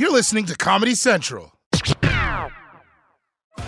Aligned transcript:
You're 0.00 0.10
listening 0.10 0.46
to 0.46 0.56
Comedy 0.56 0.94
Central. 0.94 1.52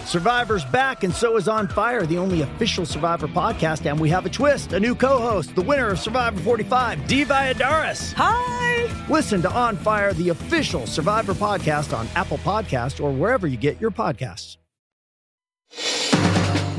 Survivor's 0.06 0.64
back, 0.64 1.04
and 1.04 1.12
so 1.12 1.36
is 1.36 1.46
On 1.46 1.68
Fire, 1.68 2.06
the 2.06 2.16
only 2.16 2.40
official 2.40 2.86
Survivor 2.86 3.28
podcast. 3.28 3.84
And 3.84 4.00
we 4.00 4.08
have 4.08 4.24
a 4.24 4.30
twist 4.30 4.72
a 4.72 4.80
new 4.80 4.94
co 4.94 5.18
host, 5.18 5.54
the 5.54 5.60
winner 5.60 5.90
of 5.90 5.98
Survivor 5.98 6.40
45, 6.40 7.06
Dee 7.06 7.26
Valladares. 7.26 8.14
Hi. 8.14 8.88
Listen 9.10 9.42
to 9.42 9.50
On 9.52 9.76
Fire, 9.76 10.14
the 10.14 10.30
official 10.30 10.86
Survivor 10.86 11.34
podcast 11.34 11.94
on 11.94 12.08
Apple 12.16 12.38
Podcast 12.38 13.04
or 13.04 13.12
wherever 13.12 13.46
you 13.46 13.58
get 13.58 13.78
your 13.78 13.90
podcasts. 13.90 14.56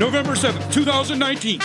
November 0.00 0.32
7th, 0.32 0.72
2019. 0.72 1.60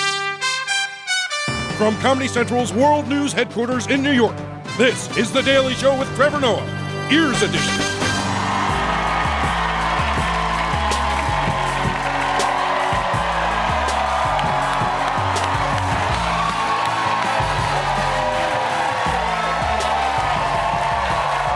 From 1.75 1.97
Comedy 2.01 2.27
Central's 2.27 2.71
World 2.71 3.07
News 3.07 3.33
headquarters 3.33 3.87
in 3.87 4.03
New 4.03 4.11
York, 4.11 4.37
this 4.77 5.17
is 5.17 5.31
The 5.31 5.41
Daily 5.41 5.73
Show 5.73 5.97
with 5.97 6.07
Trevor 6.15 6.39
Noah, 6.39 6.78
Ears 7.11 7.41
Edition. 7.41 7.73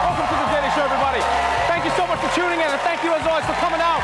Welcome 0.02 0.26
to 0.26 0.34
the 0.34 0.50
Daily 0.50 0.72
Show, 0.74 0.82
everybody. 0.82 1.22
Thank 1.70 1.86
you 1.86 1.92
so 1.92 2.08
much 2.08 2.18
for 2.18 2.34
tuning 2.34 2.60
in, 2.60 2.66
and 2.66 2.82
thank 2.82 3.04
you 3.04 3.14
as 3.14 3.22
always 3.28 3.46
for 3.46 3.54
coming 3.62 3.80
out. 3.80 4.02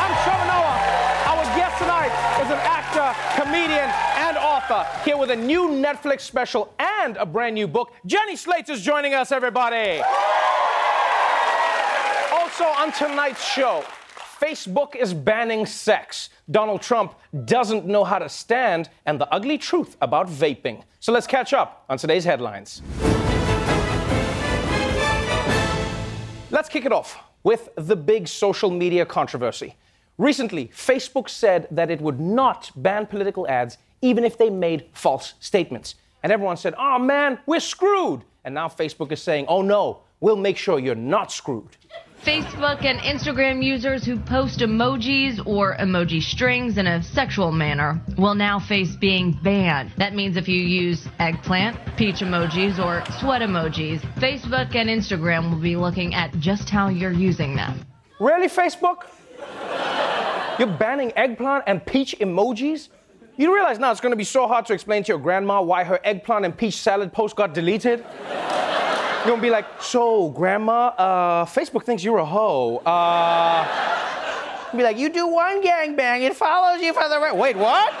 I'm 0.00 0.16
Trevor 0.24 0.46
Noah. 0.48 0.80
Our 1.28 1.44
guest 1.60 1.76
tonight 1.76 2.12
is 2.40 2.48
an 2.48 2.58
actor, 2.64 3.12
comedian, 3.36 3.90
and 4.16 4.38
author 4.38 4.86
here 5.04 5.18
with 5.18 5.30
a 5.30 5.36
new 5.36 5.68
Netflix 5.68 6.22
special 6.22 6.72
and 7.04 7.16
a 7.18 7.26
brand 7.26 7.54
new 7.54 7.68
book. 7.68 7.92
Jenny 8.06 8.34
Slate's 8.34 8.70
is 8.70 8.80
joining 8.80 9.12
us, 9.12 9.30
everybody. 9.30 10.00
Also 12.32 12.64
on 12.64 12.92
tonight's 12.92 13.44
show, 13.44 13.84
Facebook 14.40 14.96
is 14.96 15.12
banning 15.12 15.66
sex. 15.66 16.30
Donald 16.50 16.80
Trump 16.80 17.14
doesn't 17.44 17.84
know 17.84 18.04
how 18.04 18.18
to 18.18 18.28
stand, 18.28 18.88
and 19.04 19.20
the 19.20 19.28
ugly 19.34 19.58
truth 19.58 19.98
about 20.00 20.28
vaping. 20.28 20.82
So 20.98 21.12
let's 21.12 21.26
catch 21.26 21.52
up 21.52 21.84
on 21.90 21.98
today's 21.98 22.24
headlines. 22.24 22.80
Let's 26.50 26.70
kick 26.70 26.86
it 26.86 26.92
off 26.92 27.18
with 27.42 27.68
the 27.76 27.96
big 27.96 28.28
social 28.28 28.70
media 28.70 29.04
controversy. 29.04 29.74
Recently, 30.16 30.68
Facebook 30.68 31.28
said 31.28 31.68
that 31.70 31.90
it 31.90 32.00
would 32.00 32.18
not 32.20 32.70
ban 32.76 33.04
political 33.04 33.46
ads 33.46 33.76
even 34.00 34.24
if 34.24 34.38
they 34.38 34.48
made 34.48 34.86
false 34.92 35.34
statements. 35.40 35.96
And 36.24 36.32
everyone 36.32 36.56
said, 36.56 36.74
oh 36.78 36.98
man, 36.98 37.38
we're 37.44 37.60
screwed. 37.60 38.22
And 38.44 38.54
now 38.54 38.66
Facebook 38.66 39.12
is 39.12 39.22
saying, 39.22 39.44
oh 39.46 39.60
no, 39.60 40.00
we'll 40.20 40.36
make 40.36 40.56
sure 40.56 40.78
you're 40.78 40.94
not 40.94 41.30
screwed. 41.30 41.76
Facebook 42.24 42.82
and 42.86 42.98
Instagram 43.00 43.62
users 43.62 44.06
who 44.06 44.18
post 44.18 44.60
emojis 44.60 45.46
or 45.46 45.76
emoji 45.76 46.22
strings 46.22 46.78
in 46.78 46.86
a 46.86 47.02
sexual 47.02 47.52
manner 47.52 48.00
will 48.16 48.34
now 48.34 48.58
face 48.58 48.96
being 48.96 49.38
banned. 49.42 49.92
That 49.98 50.14
means 50.14 50.38
if 50.38 50.48
you 50.48 50.58
use 50.58 51.06
eggplant, 51.18 51.76
peach 51.98 52.20
emojis, 52.20 52.78
or 52.78 53.04
sweat 53.20 53.42
emojis, 53.42 54.00
Facebook 54.14 54.74
and 54.74 54.88
Instagram 54.88 55.50
will 55.50 55.60
be 55.60 55.76
looking 55.76 56.14
at 56.14 56.32
just 56.38 56.70
how 56.70 56.88
you're 56.88 57.12
using 57.12 57.54
them. 57.54 57.84
Really, 58.18 58.48
Facebook? 58.48 59.04
You're 60.58 60.74
banning 60.78 61.12
eggplant 61.16 61.64
and 61.66 61.84
peach 61.84 62.16
emojis? 62.18 62.88
You 63.36 63.52
realize 63.52 63.80
now 63.80 63.90
it's 63.90 64.00
to 64.00 64.16
be 64.16 64.24
so 64.24 64.46
hard 64.46 64.64
to 64.66 64.72
explain 64.72 65.02
to 65.04 65.08
your 65.08 65.18
grandma 65.18 65.60
why 65.60 65.82
her 65.82 65.98
eggplant 66.04 66.44
and 66.44 66.56
peach 66.56 66.76
salad 66.76 67.12
post 67.12 67.34
got 67.34 67.52
deleted? 67.52 68.04
You're 69.24 69.32
gonna 69.32 69.42
be 69.42 69.50
like, 69.50 69.64
so, 69.80 70.28
grandma, 70.30 70.88
uh, 70.88 71.44
Facebook 71.46 71.84
thinks 71.84 72.04
you're 72.04 72.18
a 72.18 72.24
hoe. 72.26 72.76
Uh, 72.84 73.94
be 74.76 74.82
like, 74.82 74.98
you 74.98 75.08
do 75.08 75.26
one 75.26 75.62
gangbang, 75.62 76.20
it 76.20 76.36
follows 76.36 76.82
you 76.82 76.92
for 76.92 77.08
the 77.08 77.18
rest. 77.18 77.34
Wait, 77.34 77.56
what? 77.56 77.94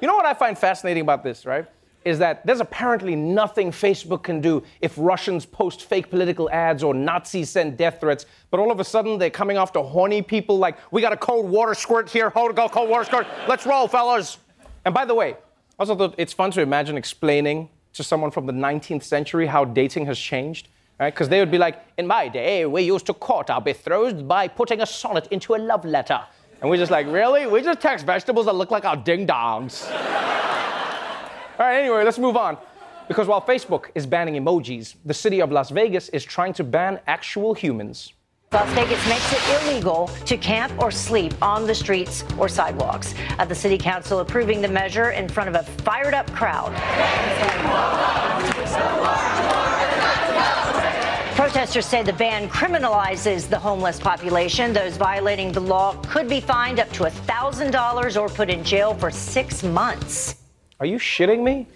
You 0.00 0.08
know 0.08 0.14
what 0.14 0.24
I 0.24 0.32
find 0.32 0.56
fascinating 0.56 1.02
about 1.02 1.22
this, 1.22 1.44
right? 1.44 1.66
Is 2.06 2.20
that 2.20 2.46
there's 2.46 2.60
apparently 2.60 3.16
nothing 3.16 3.72
Facebook 3.72 4.22
can 4.22 4.40
do 4.40 4.62
if 4.80 4.94
Russians 4.96 5.44
post 5.44 5.82
fake 5.82 6.08
political 6.08 6.48
ads 6.50 6.84
or 6.84 6.94
Nazis 6.94 7.50
send 7.50 7.76
death 7.76 7.98
threats, 8.00 8.26
but 8.52 8.60
all 8.60 8.70
of 8.70 8.78
a 8.78 8.84
sudden 8.84 9.18
they're 9.18 9.28
coming 9.28 9.56
after 9.56 9.80
horny 9.80 10.22
people 10.22 10.56
like, 10.56 10.78
we 10.92 11.02
got 11.02 11.12
a 11.12 11.16
cold 11.16 11.50
water 11.50 11.74
squirt 11.74 12.08
here, 12.08 12.30
hold 12.30 12.54
go, 12.54 12.68
cold 12.68 12.88
water 12.88 13.04
squirt, 13.04 13.26
let's 13.48 13.66
roll, 13.66 13.88
fellas. 13.88 14.38
And 14.84 14.94
by 14.94 15.04
the 15.04 15.16
way, 15.16 15.34
also 15.80 15.96
thought 15.96 16.14
it's 16.16 16.32
fun 16.32 16.52
to 16.52 16.60
imagine 16.60 16.96
explaining 16.96 17.70
to 17.94 18.04
someone 18.04 18.30
from 18.30 18.46
the 18.46 18.52
19th 18.52 19.02
century 19.02 19.46
how 19.46 19.64
dating 19.64 20.06
has 20.06 20.16
changed. 20.16 20.68
Right? 21.00 21.12
Because 21.12 21.28
they 21.28 21.40
would 21.40 21.50
be 21.50 21.58
like, 21.58 21.82
in 21.98 22.06
my 22.06 22.28
day, 22.28 22.66
we 22.66 22.82
used 22.82 23.06
to 23.06 23.14
court 23.14 23.50
our 23.50 23.60
betrothed 23.60 24.28
by 24.28 24.46
putting 24.46 24.80
a 24.80 24.86
sonnet 24.86 25.26
into 25.32 25.56
a 25.56 25.58
love 25.58 25.84
letter. 25.84 26.20
And 26.60 26.70
we're 26.70 26.78
just 26.78 26.92
like, 26.92 27.08
really? 27.08 27.46
We 27.46 27.62
just 27.62 27.80
text 27.80 28.06
vegetables 28.06 28.46
that 28.46 28.54
look 28.54 28.70
like 28.70 28.84
our 28.84 28.96
ding 28.96 29.26
dongs. 29.26 29.84
All 31.58 31.64
right, 31.64 31.78
anyway, 31.78 32.04
let's 32.04 32.18
move 32.18 32.36
on. 32.36 32.58
Because 33.08 33.28
while 33.28 33.40
Facebook 33.40 33.86
is 33.94 34.04
banning 34.04 34.34
emojis, 34.34 34.96
the 35.06 35.14
city 35.14 35.40
of 35.40 35.50
Las 35.50 35.70
Vegas 35.70 36.10
is 36.10 36.22
trying 36.22 36.52
to 36.54 36.64
ban 36.64 37.00
actual 37.06 37.54
humans. 37.54 38.12
Las 38.52 38.68
Vegas 38.74 39.08
makes 39.08 39.32
it 39.32 39.62
illegal 39.62 40.08
to 40.26 40.36
camp 40.36 40.72
or 40.78 40.90
sleep 40.90 41.32
on 41.40 41.66
the 41.66 41.74
streets 41.74 42.24
or 42.38 42.46
sidewalks. 42.48 43.14
Uh, 43.38 43.46
the 43.46 43.54
city 43.54 43.78
council 43.78 44.20
approving 44.20 44.60
the 44.60 44.68
measure 44.68 45.12
in 45.12 45.28
front 45.28 45.48
of 45.48 45.54
a 45.54 45.62
fired 45.82 46.12
up 46.12 46.30
crowd. 46.32 46.72
Protesters 51.36 51.86
say 51.86 52.02
the 52.02 52.12
ban 52.12 52.50
criminalizes 52.50 53.48
the 53.48 53.58
homeless 53.58 53.98
population. 53.98 54.74
Those 54.74 54.96
violating 54.98 55.52
the 55.52 55.60
law 55.60 55.94
could 56.02 56.28
be 56.28 56.40
fined 56.40 56.80
up 56.80 56.90
to 56.92 57.04
$1,000 57.04 58.20
or 58.20 58.28
put 58.28 58.50
in 58.50 58.62
jail 58.62 58.94
for 58.94 59.10
six 59.10 59.62
months. 59.62 60.34
Are 60.78 60.86
you 60.86 60.98
shitting 60.98 61.42
me? 61.42 61.66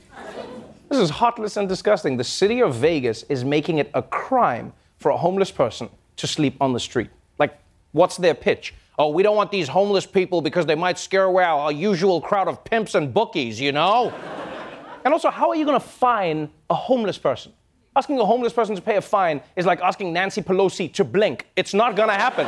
This 0.91 0.99
is 0.99 1.09
heartless 1.09 1.57
and 1.57 1.69
disgusting. 1.69 2.17
The 2.19 2.25
city 2.25 2.61
of 2.61 2.75
Vegas 2.75 3.23
is 3.25 3.45
making 3.45 3.79
it 3.79 3.91
a 3.95 4.03
crime 4.03 4.73
for 4.99 5.11
a 5.11 5.17
homeless 5.17 5.51
person 5.51 5.89
to 6.17 6.27
sleep 6.27 6.57
on 6.61 6.75
the 6.75 6.81
street. 6.81 7.09
Like, 7.39 7.59
what's 7.93 8.19
their 8.19 8.35
pitch? 8.35 8.75
Oh, 8.99 9.09
we 9.09 9.23
don't 9.23 9.37
want 9.37 9.51
these 9.51 9.69
homeless 9.69 10.05
people 10.05 10.43
because 10.43 10.67
they 10.67 10.75
might 10.75 10.99
scare 10.99 11.25
away 11.25 11.45
our 11.45 11.73
usual 11.73 12.21
crowd 12.21 12.49
of 12.49 12.63
pimps 12.65 12.95
and 12.95 13.15
bookies, 13.15 13.59
you 13.59 13.73
know? 13.73 14.13
and 15.05 15.15
also, 15.15 15.31
how 15.31 15.49
are 15.49 15.57
you 15.57 15.65
gonna 15.65 15.81
fine 15.81 16.51
a 16.69 16.75
homeless 16.75 17.17
person? 17.17 17.53
Asking 17.97 18.19
a 18.21 18.25
homeless 18.27 18.53
person 18.53 18.77
to 18.77 18.83
pay 18.83 18.97
a 18.97 19.01
fine 19.01 19.41
is 19.57 19.65
like 19.65 19.81
asking 19.81 20.13
Nancy 20.13 20.43
Pelosi 20.43 20.93
to 20.93 21.05
blink. 21.05 21.47
It's 21.57 21.73
not 21.73 21.97
gonna 21.97 22.13
happen. 22.13 22.47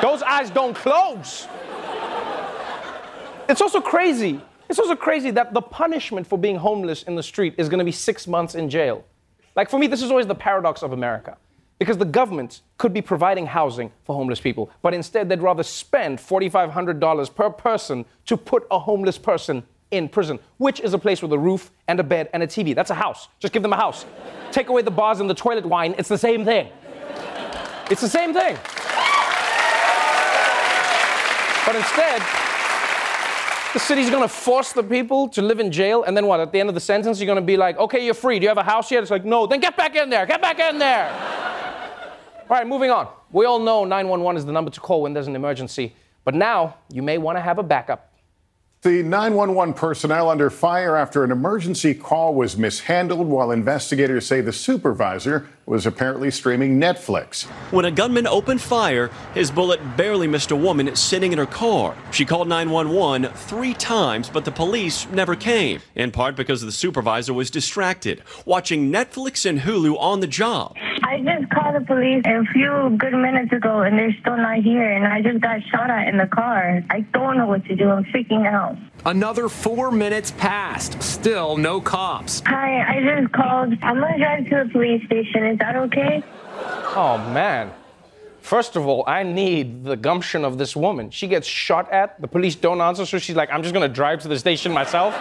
Those 0.02 0.22
eyes 0.22 0.48
don't 0.48 0.74
close. 0.74 1.46
It's 3.48 3.60
also 3.60 3.82
crazy. 3.82 4.40
It's 4.74 4.80
also 4.80 4.96
crazy 4.96 5.30
that 5.30 5.54
the 5.54 5.62
punishment 5.62 6.26
for 6.26 6.36
being 6.36 6.56
homeless 6.56 7.04
in 7.04 7.14
the 7.14 7.22
street 7.22 7.54
is 7.58 7.68
gonna 7.68 7.84
be 7.84 7.92
six 7.92 8.26
months 8.26 8.56
in 8.56 8.68
jail. 8.68 9.04
Like, 9.54 9.70
for 9.70 9.78
me, 9.78 9.86
this 9.86 10.02
is 10.02 10.10
always 10.10 10.26
the 10.26 10.34
paradox 10.34 10.82
of 10.82 10.90
America. 10.90 11.36
Because 11.78 11.96
the 11.96 12.04
government 12.04 12.62
could 12.76 12.92
be 12.92 13.00
providing 13.00 13.46
housing 13.46 13.92
for 14.02 14.16
homeless 14.16 14.40
people, 14.40 14.72
but 14.82 14.92
instead 14.92 15.28
they'd 15.28 15.40
rather 15.40 15.62
spend 15.62 16.18
$4,500 16.18 17.32
per 17.36 17.50
person 17.50 18.04
to 18.26 18.36
put 18.36 18.66
a 18.68 18.80
homeless 18.80 19.16
person 19.16 19.62
in 19.92 20.08
prison, 20.08 20.40
which 20.56 20.80
is 20.80 20.92
a 20.92 20.98
place 20.98 21.22
with 21.22 21.32
a 21.32 21.38
roof 21.38 21.70
and 21.86 22.00
a 22.00 22.02
bed 22.02 22.28
and 22.32 22.42
a 22.42 22.46
TV. 22.48 22.74
That's 22.74 22.90
a 22.90 22.94
house. 22.94 23.28
Just 23.38 23.54
give 23.54 23.62
them 23.62 23.72
a 23.72 23.76
house. 23.76 24.06
Take 24.50 24.70
away 24.70 24.82
the 24.82 24.90
bars 24.90 25.20
and 25.20 25.30
the 25.30 25.34
toilet 25.34 25.64
wine, 25.64 25.94
it's 25.98 26.08
the 26.08 26.18
same 26.18 26.44
thing. 26.44 26.68
It's 27.92 28.00
the 28.00 28.08
same 28.08 28.34
thing. 28.34 28.58
But 31.64 31.76
instead, 31.76 32.43
the 33.74 33.80
city's 33.80 34.08
gonna 34.08 34.28
force 34.28 34.72
the 34.72 34.84
people 34.84 35.28
to 35.28 35.42
live 35.42 35.58
in 35.58 35.70
jail, 35.72 36.04
and 36.04 36.16
then 36.16 36.26
what? 36.26 36.38
At 36.38 36.52
the 36.52 36.60
end 36.60 36.68
of 36.68 36.76
the 36.76 36.80
sentence, 36.80 37.18
you're 37.18 37.26
gonna 37.26 37.42
be 37.42 37.56
like, 37.56 37.76
okay, 37.76 38.04
you're 38.04 38.14
free. 38.14 38.38
Do 38.38 38.44
you 38.44 38.48
have 38.48 38.56
a 38.56 38.62
house 38.62 38.90
yet? 38.90 39.02
It's 39.02 39.10
like, 39.10 39.24
no, 39.24 39.48
then 39.48 39.58
get 39.58 39.76
back 39.76 39.96
in 39.96 40.08
there, 40.08 40.24
get 40.26 40.40
back 40.40 40.60
in 40.60 40.78
there. 40.78 41.10
All 42.48 42.56
right, 42.56 42.66
moving 42.66 42.90
on. 42.90 43.08
We 43.32 43.46
all 43.46 43.58
know 43.58 43.84
911 43.84 44.38
is 44.38 44.44
the 44.44 44.52
number 44.52 44.70
to 44.70 44.78
call 44.78 45.02
when 45.02 45.12
there's 45.12 45.26
an 45.26 45.34
emergency, 45.34 45.94
but 46.24 46.34
now 46.34 46.76
you 46.92 47.02
may 47.02 47.18
wanna 47.18 47.40
have 47.40 47.58
a 47.58 47.64
backup. 47.64 48.13
The 48.84 49.02
911 49.02 49.72
personnel 49.72 50.28
under 50.28 50.50
fire 50.50 50.94
after 50.94 51.24
an 51.24 51.30
emergency 51.30 51.94
call 51.94 52.34
was 52.34 52.58
mishandled 52.58 53.26
while 53.26 53.50
investigators 53.50 54.26
say 54.26 54.42
the 54.42 54.52
supervisor 54.52 55.48
was 55.64 55.86
apparently 55.86 56.30
streaming 56.30 56.78
Netflix. 56.78 57.44
When 57.72 57.86
a 57.86 57.90
gunman 57.90 58.26
opened 58.26 58.60
fire, 58.60 59.10
his 59.32 59.50
bullet 59.50 59.80
barely 59.96 60.26
missed 60.26 60.50
a 60.50 60.56
woman 60.56 60.94
sitting 60.94 61.32
in 61.32 61.38
her 61.38 61.46
car. 61.46 61.96
She 62.10 62.26
called 62.26 62.46
911 62.46 63.32
three 63.32 63.72
times, 63.72 64.28
but 64.28 64.44
the 64.44 64.52
police 64.52 65.08
never 65.08 65.34
came, 65.34 65.80
in 65.94 66.10
part 66.10 66.36
because 66.36 66.60
the 66.60 66.70
supervisor 66.70 67.32
was 67.32 67.50
distracted, 67.50 68.22
watching 68.44 68.92
Netflix 68.92 69.46
and 69.46 69.60
Hulu 69.60 69.98
on 69.98 70.20
the 70.20 70.26
job. 70.26 70.76
I 71.14 71.18
I 71.18 71.38
just 71.38 71.48
called 71.52 71.76
the 71.76 71.86
police 71.86 72.24
a 72.26 72.42
few 72.52 72.96
good 72.98 73.12
minutes 73.12 73.52
ago 73.52 73.82
and 73.82 73.96
they're 73.96 74.16
still 74.20 74.36
not 74.36 74.58
here 74.58 74.90
and 74.90 75.06
I 75.06 75.22
just 75.22 75.40
got 75.40 75.62
shot 75.70 75.88
at 75.88 76.08
in 76.08 76.18
the 76.18 76.26
car. 76.26 76.82
I 76.90 77.02
don't 77.12 77.38
know 77.38 77.46
what 77.46 77.64
to 77.66 77.76
do. 77.76 77.88
I'm 77.88 78.04
freaking 78.06 78.44
out. 78.46 78.76
Another 79.06 79.48
four 79.48 79.92
minutes 79.92 80.32
passed. 80.32 81.00
Still 81.00 81.56
no 81.56 81.80
cops. 81.80 82.42
Hi, 82.46 82.96
I 82.96 83.00
just 83.00 83.32
called. 83.32 83.74
I'm 83.82 84.00
gonna 84.00 84.18
drive 84.18 84.48
to 84.48 84.64
the 84.64 84.70
police 84.72 85.06
station. 85.06 85.44
Is 85.44 85.58
that 85.60 85.76
okay? 85.76 86.20
Oh, 86.96 87.18
man. 87.32 87.70
First 88.40 88.74
of 88.74 88.84
all, 88.84 89.04
I 89.06 89.22
need 89.22 89.84
the 89.84 89.96
gumption 89.96 90.44
of 90.44 90.58
this 90.58 90.74
woman. 90.74 91.10
She 91.10 91.28
gets 91.28 91.46
shot 91.46 91.92
at, 91.92 92.20
the 92.20 92.28
police 92.28 92.56
don't 92.56 92.80
answer, 92.80 93.06
so 93.06 93.18
she's 93.18 93.36
like, 93.36 93.50
I'm 93.52 93.62
just 93.62 93.72
gonna 93.72 93.88
drive 93.88 94.20
to 94.22 94.28
the 94.28 94.38
station 94.38 94.72
myself. 94.72 95.14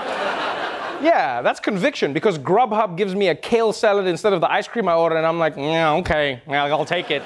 Yeah, 1.04 1.42
that's 1.42 1.60
conviction 1.60 2.14
because 2.14 2.40
Grubhub 2.40 2.98
gives 2.98 3.14
me 3.14 3.28
a 3.28 3.36
kale 3.36 3.74
salad 3.74 4.08
instead 4.08 4.34
of 4.34 4.42
the 4.42 4.52
ice 4.52 4.68
cream 4.68 4.88
I 4.88 4.96
ordered, 4.96 5.18
and 5.18 5.26
I'm 5.26 5.40
like, 5.40 5.56
yeah, 5.58 5.94
okay, 5.96 6.42
yeah, 6.48 6.66
I'll 6.66 6.86
take 6.86 7.12
it. 7.12 7.24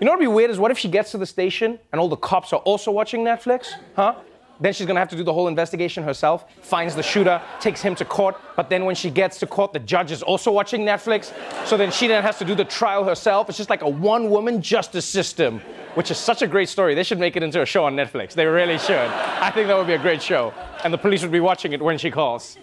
You 0.00 0.06
know 0.06 0.12
what'd 0.12 0.20
be 0.20 0.26
weird 0.26 0.50
is 0.50 0.58
what 0.58 0.70
if 0.70 0.78
she 0.78 0.88
gets 0.88 1.12
to 1.12 1.18
the 1.18 1.26
station 1.26 1.78
and 1.92 2.00
all 2.00 2.08
the 2.08 2.16
cops 2.16 2.52
are 2.52 2.60
also 2.60 2.90
watching 2.90 3.24
Netflix? 3.24 3.68
Huh? 3.96 4.14
Then 4.60 4.72
she's 4.72 4.86
gonna 4.86 5.00
have 5.00 5.08
to 5.08 5.16
do 5.16 5.24
the 5.24 5.32
whole 5.32 5.48
investigation 5.48 6.04
herself, 6.04 6.44
finds 6.62 6.94
the 6.94 7.02
shooter, 7.02 7.42
takes 7.60 7.82
him 7.82 7.94
to 7.96 8.04
court, 8.04 8.36
but 8.56 8.70
then 8.70 8.84
when 8.84 8.94
she 8.94 9.10
gets 9.10 9.38
to 9.40 9.46
court, 9.46 9.72
the 9.72 9.80
judge 9.80 10.12
is 10.12 10.22
also 10.22 10.52
watching 10.52 10.82
Netflix. 10.82 11.32
So 11.66 11.76
then 11.76 11.90
she 11.90 12.06
then 12.06 12.22
has 12.22 12.38
to 12.38 12.44
do 12.44 12.54
the 12.54 12.64
trial 12.64 13.04
herself. 13.04 13.48
It's 13.48 13.58
just 13.58 13.70
like 13.70 13.82
a 13.82 13.88
one 13.88 14.30
woman 14.30 14.62
justice 14.62 15.04
system, 15.04 15.60
which 15.94 16.10
is 16.10 16.18
such 16.18 16.42
a 16.42 16.46
great 16.46 16.68
story. 16.68 16.94
They 16.94 17.02
should 17.02 17.18
make 17.18 17.36
it 17.36 17.42
into 17.42 17.62
a 17.62 17.66
show 17.66 17.84
on 17.84 17.96
Netflix. 17.96 18.32
They 18.32 18.46
really 18.46 18.78
should. 18.78 18.96
I 18.96 19.50
think 19.50 19.66
that 19.66 19.76
would 19.76 19.86
be 19.86 19.94
a 19.94 19.98
great 19.98 20.22
show. 20.22 20.54
And 20.84 20.94
the 20.94 20.98
police 20.98 21.22
would 21.22 21.32
be 21.32 21.40
watching 21.40 21.72
it 21.72 21.82
when 21.82 21.98
she 21.98 22.10
calls. 22.10 22.56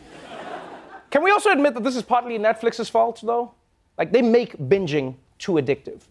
Can 1.09 1.23
we 1.23 1.31
also 1.31 1.51
admit 1.51 1.73
that 1.73 1.83
this 1.83 1.97
is 1.97 2.03
partly 2.03 2.39
Netflix's 2.39 2.89
fault, 2.89 3.19
though? 3.21 3.53
Like, 3.97 4.13
they 4.13 4.21
make 4.21 4.57
binging 4.57 5.15
too 5.39 5.53
addictive. 5.53 6.03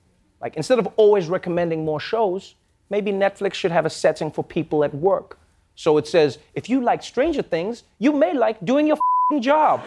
Like, 0.42 0.56
instead 0.56 0.78
of 0.78 0.88
always 0.96 1.28
recommending 1.28 1.84
more 1.84 2.00
shows, 2.00 2.54
maybe 2.90 3.10
Netflix 3.10 3.54
should 3.54 3.72
have 3.72 3.86
a 3.86 3.90
setting 3.90 4.30
for 4.30 4.44
people 4.44 4.84
at 4.84 4.94
work. 4.94 5.38
So 5.80 5.96
it 5.96 6.06
says, 6.06 6.36
if 6.52 6.68
you 6.68 6.82
like 6.82 7.02
Stranger 7.02 7.40
Things, 7.40 7.84
you 7.98 8.12
may 8.12 8.34
like 8.34 8.62
doing 8.62 8.86
your 8.86 8.98
job. 9.40 9.80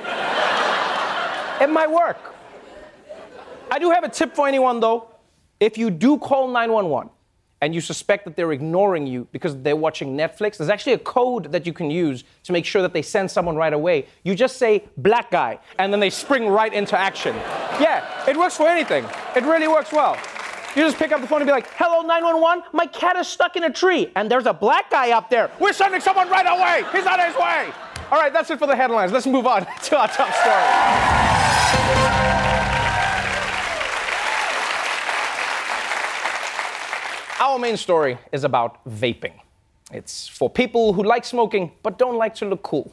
it 1.62 1.70
might 1.70 1.92
work. 1.92 2.18
I 3.70 3.78
do 3.78 3.92
have 3.92 4.04
a 4.04 4.10
tip 4.10 4.34
for 4.34 4.48
anyone 4.48 4.80
though. 4.80 5.10
If 5.60 5.78
you 5.78 5.92
do 5.92 6.18
call 6.18 6.48
911 6.48 7.12
and 7.62 7.76
you 7.76 7.80
suspect 7.80 8.26
that 8.26 8.36
they're 8.36 8.54
ignoring 8.54 9.06
you 9.06 9.28
because 9.32 9.56
they're 9.62 9.76
watching 9.76 10.18
Netflix, 10.18 10.58
there's 10.58 10.72
actually 10.72 10.94
a 10.94 10.98
code 10.98 11.52
that 11.52 11.68
you 11.68 11.74
can 11.74 11.92
use 11.92 12.24
to 12.46 12.54
make 12.54 12.66
sure 12.66 12.82
that 12.82 12.94
they 12.94 13.04
send 13.04 13.30
someone 13.30 13.56
right 13.56 13.72
away. 13.72 14.08
You 14.24 14.34
just 14.34 14.58
say 14.58 14.86
black 14.98 15.30
guy, 15.30 15.60
and 15.78 15.94
then 15.94 16.00
they 16.00 16.10
spring 16.10 16.48
right 16.48 16.74
into 16.74 16.98
action. 16.98 17.36
Yeah, 17.80 18.28
it 18.28 18.36
works 18.36 18.58
for 18.58 18.68
anything. 18.68 19.06
It 19.36 19.44
really 19.44 19.68
works 19.68 19.92
well. 19.92 20.18
You 20.76 20.82
just 20.82 20.98
pick 20.98 21.12
up 21.12 21.22
the 21.22 21.28
phone 21.28 21.40
and 21.40 21.48
be 21.48 21.52
like, 21.52 21.68
hello, 21.76 22.02
911, 22.02 22.64
my 22.74 22.88
cat 22.88 23.16
is 23.16 23.28
stuck 23.28 23.56
in 23.56 23.64
a 23.64 23.70
tree, 23.70 24.12
and 24.16 24.30
there's 24.30 24.48
a 24.48 24.54
black 24.54 24.90
guy 24.90 25.12
up 25.12 25.30
there. 25.30 25.52
We're 25.60 25.72
sending 25.72 26.02
someone 26.02 26.28
right 26.30 26.48
away. 26.48 26.84
He's 26.92 27.06
on 27.06 27.20
his 27.20 27.36
way. 27.36 27.72
All 28.12 28.20
right, 28.20 28.34
that's 28.34 28.50
it 28.50 28.58
for 28.58 28.66
the 28.66 28.76
headlines. 28.76 29.12
Let's 29.12 29.28
move 29.28 29.46
on 29.46 29.68
to 29.84 29.98
our 30.00 30.08
top 30.08 30.34
story. 30.34 31.14
Our 37.40 37.60
main 37.60 37.78
story 37.78 38.18
is 38.32 38.44
about 38.44 38.84
vaping. 38.86 39.34
It's 39.92 40.28
for 40.28 40.50
people 40.50 40.94
who 40.94 41.04
like 41.04 41.24
smoking 41.24 41.72
but 41.84 42.00
don't 42.00 42.18
like 42.18 42.34
to 42.36 42.46
look 42.46 42.64
cool. 42.64 42.92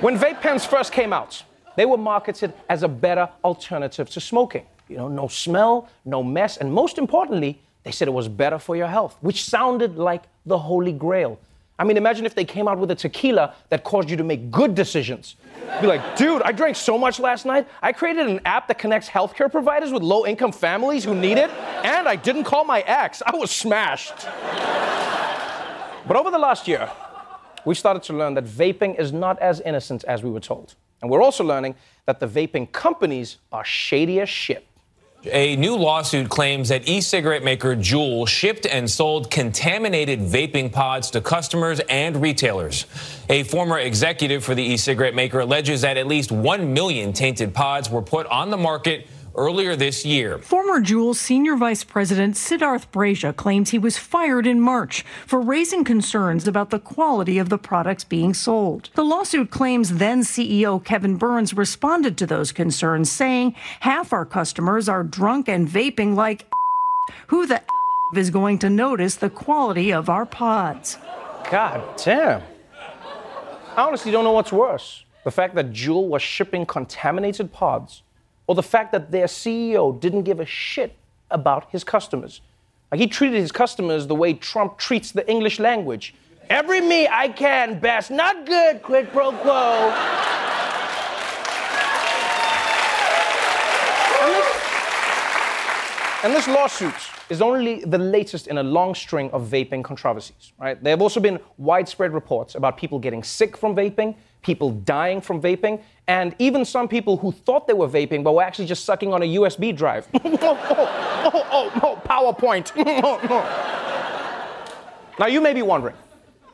When 0.00 0.18
vape 0.18 0.40
pens 0.40 0.64
first 0.64 0.90
came 0.90 1.12
out, 1.12 1.42
they 1.76 1.84
were 1.84 1.98
marketed 1.98 2.54
as 2.70 2.82
a 2.82 2.88
better 2.88 3.28
alternative 3.44 4.08
to 4.10 4.20
smoking. 4.22 4.64
You 4.88 4.96
know, 4.96 5.08
no 5.08 5.28
smell, 5.28 5.88
no 6.04 6.22
mess, 6.22 6.56
and 6.56 6.72
most 6.72 6.98
importantly, 6.98 7.60
they 7.84 7.90
said 7.90 8.08
it 8.08 8.12
was 8.12 8.28
better 8.28 8.58
for 8.58 8.76
your 8.76 8.86
health, 8.86 9.16
which 9.20 9.44
sounded 9.44 9.96
like 9.96 10.24
the 10.46 10.58
holy 10.58 10.92
grail. 10.92 11.38
I 11.78 11.84
mean, 11.84 11.96
imagine 11.96 12.24
if 12.24 12.34
they 12.36 12.44
came 12.44 12.68
out 12.68 12.78
with 12.78 12.90
a 12.92 12.94
tequila 12.94 13.54
that 13.68 13.82
caused 13.82 14.08
you 14.08 14.16
to 14.16 14.24
make 14.24 14.50
good 14.50 14.74
decisions. 14.76 15.34
Be 15.80 15.88
like, 15.88 16.16
dude, 16.16 16.40
I 16.42 16.52
drank 16.52 16.76
so 16.76 16.96
much 16.96 17.18
last 17.18 17.44
night. 17.44 17.66
I 17.82 17.92
created 17.92 18.28
an 18.28 18.40
app 18.44 18.68
that 18.68 18.78
connects 18.78 19.08
healthcare 19.08 19.50
providers 19.50 19.90
with 19.90 20.02
low 20.02 20.24
income 20.24 20.52
families 20.52 21.02
who 21.02 21.14
need 21.16 21.36
it, 21.36 21.50
and 21.82 22.08
I 22.08 22.14
didn't 22.14 22.44
call 22.44 22.64
my 22.64 22.80
ex. 22.82 23.22
I 23.26 23.34
was 23.36 23.50
smashed. 23.50 24.14
but 26.06 26.16
over 26.16 26.30
the 26.30 26.38
last 26.38 26.68
year, 26.68 26.88
we've 27.64 27.78
started 27.78 28.04
to 28.04 28.12
learn 28.12 28.34
that 28.34 28.44
vaping 28.44 28.98
is 28.98 29.12
not 29.12 29.38
as 29.40 29.60
innocent 29.60 30.04
as 30.04 30.22
we 30.22 30.30
were 30.30 30.40
told. 30.40 30.76
And 31.02 31.10
we're 31.10 31.22
also 31.22 31.42
learning 31.42 31.74
that 32.06 32.20
the 32.20 32.28
vaping 32.28 32.70
companies 32.70 33.38
are 33.50 33.64
shady 33.64 34.20
as 34.20 34.28
shit. 34.28 34.64
A 35.32 35.56
new 35.56 35.74
lawsuit 35.74 36.28
claims 36.28 36.68
that 36.68 36.86
e 36.86 37.00
cigarette 37.00 37.42
maker 37.42 37.74
Juul 37.74 38.28
shipped 38.28 38.66
and 38.66 38.90
sold 38.90 39.30
contaminated 39.30 40.20
vaping 40.20 40.70
pods 40.70 41.10
to 41.12 41.22
customers 41.22 41.80
and 41.88 42.20
retailers. 42.20 42.84
A 43.30 43.44
former 43.44 43.78
executive 43.78 44.44
for 44.44 44.54
the 44.54 44.62
e 44.62 44.76
cigarette 44.76 45.14
maker 45.14 45.40
alleges 45.40 45.80
that 45.80 45.96
at 45.96 46.06
least 46.06 46.30
1 46.30 46.74
million 46.74 47.14
tainted 47.14 47.54
pods 47.54 47.88
were 47.88 48.02
put 48.02 48.26
on 48.26 48.50
the 48.50 48.58
market 48.58 49.06
earlier 49.36 49.76
this 49.76 50.04
year. 50.04 50.38
Former 50.38 50.80
Juul 50.80 51.14
senior 51.14 51.56
vice 51.56 51.84
president 51.84 52.34
Siddharth 52.34 52.86
Breja 52.92 53.34
claims 53.34 53.70
he 53.70 53.78
was 53.78 53.98
fired 53.98 54.46
in 54.46 54.60
March 54.60 55.04
for 55.26 55.40
raising 55.40 55.84
concerns 55.84 56.46
about 56.46 56.70
the 56.70 56.78
quality 56.78 57.38
of 57.38 57.48
the 57.48 57.58
products 57.58 58.04
being 58.04 58.34
sold. 58.34 58.90
The 58.94 59.04
lawsuit 59.04 59.50
claims 59.50 59.94
then 59.94 60.22
CEO 60.22 60.82
Kevin 60.82 61.16
Burns 61.16 61.54
responded 61.54 62.16
to 62.18 62.26
those 62.26 62.52
concerns, 62.52 63.10
saying 63.10 63.54
half 63.80 64.12
our 64.12 64.24
customers 64.24 64.88
are 64.88 65.02
drunk 65.02 65.48
and 65.48 65.68
vaping 65.68 66.14
like 66.14 66.50
who 67.28 67.46
the 67.46 67.62
is 68.16 68.30
going 68.30 68.58
to 68.60 68.70
notice 68.70 69.16
the 69.16 69.30
quality 69.30 69.92
of 69.92 70.08
our 70.08 70.24
pods. 70.24 70.98
God 71.50 71.82
damn. 71.96 72.42
I 73.76 73.82
honestly 73.82 74.12
don't 74.12 74.22
know 74.22 74.32
what's 74.32 74.52
worse. 74.52 75.04
The 75.24 75.32
fact 75.32 75.56
that 75.56 75.72
Juul 75.72 76.06
was 76.06 76.22
shipping 76.22 76.64
contaminated 76.64 77.52
pods 77.52 78.03
or 78.46 78.54
the 78.54 78.62
fact 78.62 78.92
that 78.92 79.10
their 79.10 79.26
CEO 79.26 79.98
didn't 79.98 80.22
give 80.22 80.40
a 80.40 80.46
shit 80.46 80.94
about 81.30 81.70
his 81.70 81.84
customers. 81.84 82.40
Like 82.90 83.00
he 83.00 83.06
treated 83.06 83.40
his 83.40 83.52
customers 83.52 84.06
the 84.06 84.14
way 84.14 84.34
Trump 84.34 84.78
treats 84.78 85.12
the 85.12 85.28
English 85.28 85.58
language. 85.58 86.14
Every 86.50 86.80
me 86.80 87.08
I 87.08 87.28
can 87.28 87.78
best, 87.78 88.10
not 88.10 88.46
good, 88.46 88.82
quid 88.82 89.08
pro 89.08 89.32
quo. 89.32 89.90
and, 94.22 94.32
this, 94.32 94.46
and 96.22 96.34
this 96.34 96.48
lawsuit 96.48 97.13
is 97.30 97.40
only 97.40 97.84
the 97.84 97.98
latest 97.98 98.48
in 98.48 98.58
a 98.58 98.62
long 98.62 98.94
string 98.94 99.30
of 99.30 99.48
vaping 99.48 99.82
controversies, 99.82 100.52
right? 100.58 100.82
There 100.82 100.90
have 100.90 101.02
also 101.02 101.20
been 101.20 101.40
widespread 101.56 102.12
reports 102.12 102.54
about 102.54 102.76
people 102.76 102.98
getting 102.98 103.22
sick 103.22 103.56
from 103.56 103.74
vaping, 103.74 104.14
people 104.42 104.70
dying 104.70 105.20
from 105.20 105.40
vaping, 105.40 105.82
and 106.06 106.34
even 106.38 106.64
some 106.64 106.86
people 106.86 107.16
who 107.16 107.32
thought 107.32 107.66
they 107.66 107.72
were 107.72 107.88
vaping 107.88 108.22
but 108.22 108.34
were 108.34 108.42
actually 108.42 108.66
just 108.66 108.84
sucking 108.84 109.12
on 109.12 109.22
a 109.22 109.36
USB 109.36 109.74
drive. 109.74 110.06
oh, 110.14 110.20
oh, 110.24 111.30
oh, 111.32 111.46
oh, 111.52 111.80
oh, 111.82 112.02
PowerPoint. 112.04 112.76
now, 115.18 115.26
you 115.26 115.40
may 115.40 115.54
be 115.54 115.62
wondering 115.62 115.96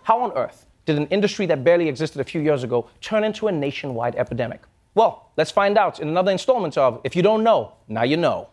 how 0.04 0.20
on 0.20 0.32
earth 0.36 0.66
did 0.86 0.96
an 0.96 1.06
industry 1.08 1.46
that 1.46 1.64
barely 1.64 1.88
existed 1.88 2.20
a 2.20 2.24
few 2.24 2.40
years 2.40 2.62
ago 2.62 2.88
turn 3.00 3.24
into 3.24 3.48
a 3.48 3.52
nationwide 3.52 4.14
epidemic? 4.14 4.62
Well, 4.94 5.30
let's 5.36 5.50
find 5.50 5.78
out 5.78 6.00
in 6.00 6.08
another 6.08 6.32
installment 6.32 6.76
of 6.76 7.00
If 7.04 7.14
You 7.14 7.22
Don't 7.22 7.44
Know, 7.44 7.74
Now 7.88 8.02
You 8.02 8.16
Know. 8.16 8.48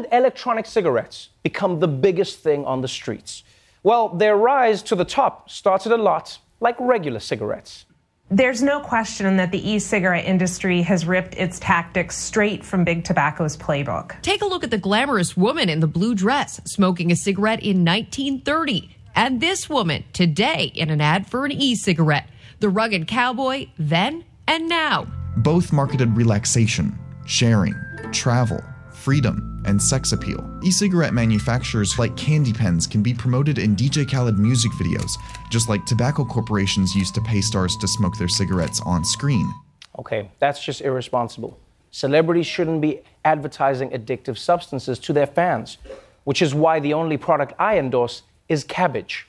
Did 0.00 0.12
electronic 0.12 0.66
cigarettes 0.66 1.30
become 1.42 1.80
the 1.80 1.88
biggest 1.88 2.40
thing 2.40 2.64
on 2.64 2.80
the 2.80 2.88
streets? 2.88 3.42
Well, 3.82 4.08
their 4.10 4.36
rise 4.36 4.82
to 4.84 4.94
the 4.94 5.04
top 5.04 5.50
started 5.50 5.92
a 5.92 5.96
lot 5.96 6.38
like 6.60 6.76
regular 6.78 7.20
cigarettes. 7.20 7.86
There's 8.32 8.62
no 8.62 8.80
question 8.80 9.38
that 9.38 9.50
the 9.50 9.68
e 9.68 9.80
cigarette 9.80 10.24
industry 10.24 10.82
has 10.82 11.04
ripped 11.04 11.34
its 11.34 11.58
tactics 11.58 12.16
straight 12.16 12.64
from 12.64 12.84
Big 12.84 13.02
Tobacco's 13.02 13.56
playbook. 13.56 14.20
Take 14.22 14.42
a 14.42 14.46
look 14.46 14.62
at 14.62 14.70
the 14.70 14.78
glamorous 14.78 15.36
woman 15.36 15.68
in 15.68 15.80
the 15.80 15.88
blue 15.88 16.14
dress 16.14 16.60
smoking 16.64 17.10
a 17.10 17.16
cigarette 17.16 17.60
in 17.60 17.84
1930, 17.84 18.96
and 19.16 19.40
this 19.40 19.68
woman 19.68 20.04
today 20.12 20.70
in 20.76 20.90
an 20.90 21.00
ad 21.00 21.26
for 21.26 21.44
an 21.44 21.52
e 21.52 21.74
cigarette. 21.74 22.28
The 22.60 22.68
rugged 22.68 23.08
cowboy 23.08 23.66
then 23.78 24.24
and 24.46 24.68
now. 24.68 25.08
Both 25.38 25.72
marketed 25.72 26.16
relaxation, 26.16 26.96
sharing, 27.26 27.74
travel, 28.12 28.62
freedom, 28.92 29.49
and 29.64 29.82
sex 29.82 30.12
appeal. 30.12 30.44
E 30.62 30.70
cigarette 30.70 31.14
manufacturers 31.14 31.98
like 31.98 32.14
KandyPens 32.16 32.90
can 32.90 33.02
be 33.02 33.14
promoted 33.14 33.58
in 33.58 33.76
DJ 33.76 34.10
Khaled 34.10 34.38
music 34.38 34.72
videos, 34.72 35.12
just 35.50 35.68
like 35.68 35.84
tobacco 35.86 36.24
corporations 36.24 36.94
used 36.94 37.14
to 37.14 37.20
pay 37.22 37.40
stars 37.40 37.76
to 37.76 37.88
smoke 37.88 38.16
their 38.16 38.28
cigarettes 38.28 38.80
on 38.82 39.04
screen. 39.04 39.52
Okay, 39.98 40.30
that's 40.38 40.64
just 40.64 40.80
irresponsible. 40.80 41.58
Celebrities 41.90 42.46
shouldn't 42.46 42.80
be 42.80 43.00
advertising 43.24 43.90
addictive 43.90 44.38
substances 44.38 44.98
to 45.00 45.12
their 45.12 45.26
fans, 45.26 45.78
which 46.24 46.40
is 46.40 46.54
why 46.54 46.80
the 46.80 46.94
only 46.94 47.16
product 47.16 47.52
I 47.58 47.78
endorse 47.78 48.22
is 48.48 48.64
cabbage. 48.64 49.26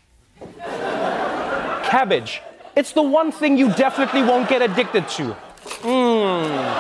cabbage. 1.92 2.42
It's 2.76 2.94
the 2.94 3.02
one 3.02 3.32
thing 3.32 3.58
you 3.58 3.70
definitely 3.74 4.24
won't 4.24 4.48
get 4.48 4.62
addicted 4.62 5.08
to. 5.10 5.36
Mmm. 5.82 6.76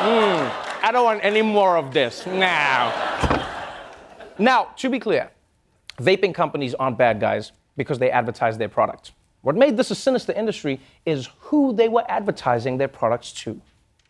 Mmm. 0.00 0.63
I 0.84 0.92
don't 0.92 1.04
want 1.04 1.24
any 1.24 1.40
more 1.40 1.78
of 1.78 1.94
this. 1.94 2.26
Now. 2.26 2.92
Now, 4.38 4.68
to 4.76 4.90
be 4.90 4.98
clear, 5.00 5.30
vaping 5.96 6.34
companies 6.34 6.74
aren't 6.74 6.98
bad 6.98 7.20
guys 7.20 7.52
because 7.78 7.98
they 7.98 8.10
advertise 8.10 8.58
their 8.58 8.68
product. 8.68 9.12
What 9.40 9.56
made 9.56 9.78
this 9.78 9.90
a 9.90 9.94
sinister 9.94 10.34
industry 10.34 10.80
is 11.06 11.30
who 11.38 11.72
they 11.74 11.88
were 11.88 12.04
advertising 12.10 12.76
their 12.76 12.88
products 12.88 13.32
to. 13.44 13.58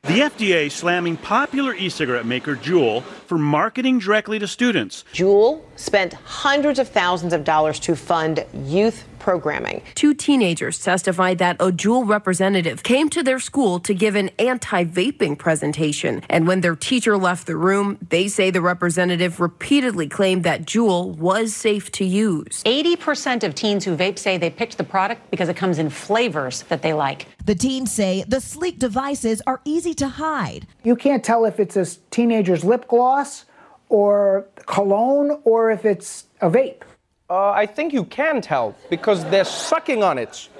The 0.02 0.21
FDA 0.21 0.69
slamming 0.69 1.16
popular 1.16 1.75
e 1.75 1.88
cigarette 1.88 2.26
maker 2.26 2.57
Juul 2.57 3.04
for 3.04 3.38
marketing 3.38 4.00
directly 4.00 4.40
to 4.40 4.49
students. 4.49 5.04
Juul 5.14 5.62
spent 5.76 6.14
hundreds 6.14 6.81
of 6.81 6.88
thousands 6.88 7.33
of 7.33 7.45
dollars 7.45 7.78
to 7.81 7.95
fund 7.95 8.45
youth 8.66 9.04
programming. 9.25 9.81
Two 9.95 10.12
teenagers 10.12 10.78
testified 10.78 11.38
that 11.38 11.57
a 11.59 11.73
Juul 11.73 12.07
representative 12.07 12.83
came 12.83 13.09
to 13.09 13.23
their 13.23 13.38
school 13.38 13.81
to 13.81 13.95
give 13.95 14.16
an 14.16 14.28
anti 14.38 14.85
vaping 14.85 15.38
presentation. 15.38 16.23
And 16.28 16.47
when 16.47 16.61
their 16.61 16.76
teacher 16.76 17.16
left 17.16 17.47
the 17.47 17.57
room, 17.57 17.97
they 18.11 18.28
say 18.28 18.50
the 18.50 18.61
representative 18.61 19.40
repeatedly 19.40 20.09
claimed 20.09 20.45
that 20.45 20.66
Juul 20.66 21.16
was 21.16 21.57
safe 21.57 21.90
to 21.93 22.04
use. 22.04 22.62
80% 22.64 23.45
of 23.45 23.54
teens 23.54 23.87
who 23.87 23.97
vape 23.97 24.19
say 24.19 24.37
they 24.37 24.50
picked 24.50 24.76
the 24.76 24.85
product 24.85 25.31
because 25.31 25.49
it 25.49 25.57
comes 25.57 25.78
in 25.78 25.88
flavors 25.88 26.62
that 26.64 26.83
they 26.83 26.93
like. 26.93 27.26
The 27.47 27.54
teens 27.54 27.90
say 27.90 28.25
the 28.28 28.43
sleek 28.43 28.78
devices 28.78 29.40
are 29.47 29.62
easy 29.64 29.95
to 29.95 30.09
hide. 30.09 30.66
You 30.83 30.97
can't 30.97 31.25
tell 31.25 31.47
if 31.47 31.59
it's 31.59 31.76
a 31.76 31.87
teenager's 32.11 32.62
lip 32.62 32.87
gloss 32.88 33.47
or 33.88 34.47
cologne 34.66 35.40
or 35.45 35.71
if 35.71 35.87
it's 35.87 36.26
a 36.43 36.50
vape. 36.50 36.83
Uh, 37.31 37.50
I 37.50 37.64
think 37.64 37.95
you 37.95 38.04
can 38.04 38.43
tell 38.43 38.76
because 38.90 39.25
they're 39.25 39.47
sucking 39.47 40.02
on 40.02 40.19
it. 40.19 40.50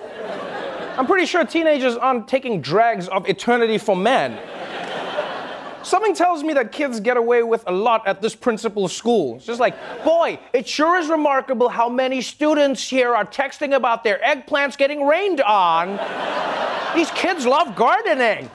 I'm 0.97 1.07
pretty 1.07 1.27
sure 1.27 1.45
teenagers 1.45 1.95
aren't 1.97 2.27
taking 2.27 2.63
drags 2.63 3.07
of 3.09 3.29
eternity 3.29 3.77
for 3.77 3.95
men. 3.95 4.39
Something 5.83 6.15
tells 6.15 6.43
me 6.43 6.55
that 6.55 6.73
kids 6.73 7.01
get 7.01 7.19
away 7.19 7.43
with 7.43 7.65
a 7.67 7.73
lot 7.73 8.07
at 8.07 8.23
this 8.23 8.35
principal 8.35 8.89
school. 8.89 9.37
It's 9.37 9.45
just 9.45 9.61
like, 9.61 9.75
boy, 10.03 10.39
it 10.55 10.67
sure 10.67 10.97
is 10.97 11.09
remarkable 11.09 11.69
how 11.69 11.91
many 11.91 12.23
students 12.23 12.89
here 12.89 13.15
are 13.15 13.27
texting 13.27 13.77
about 13.77 14.03
their 14.03 14.19
eggplants 14.25 14.79
getting 14.79 15.07
rained 15.07 15.43
on. 15.43 16.01
These 16.97 17.11
kids 17.11 17.45
love 17.45 17.77
gardening. 17.77 18.51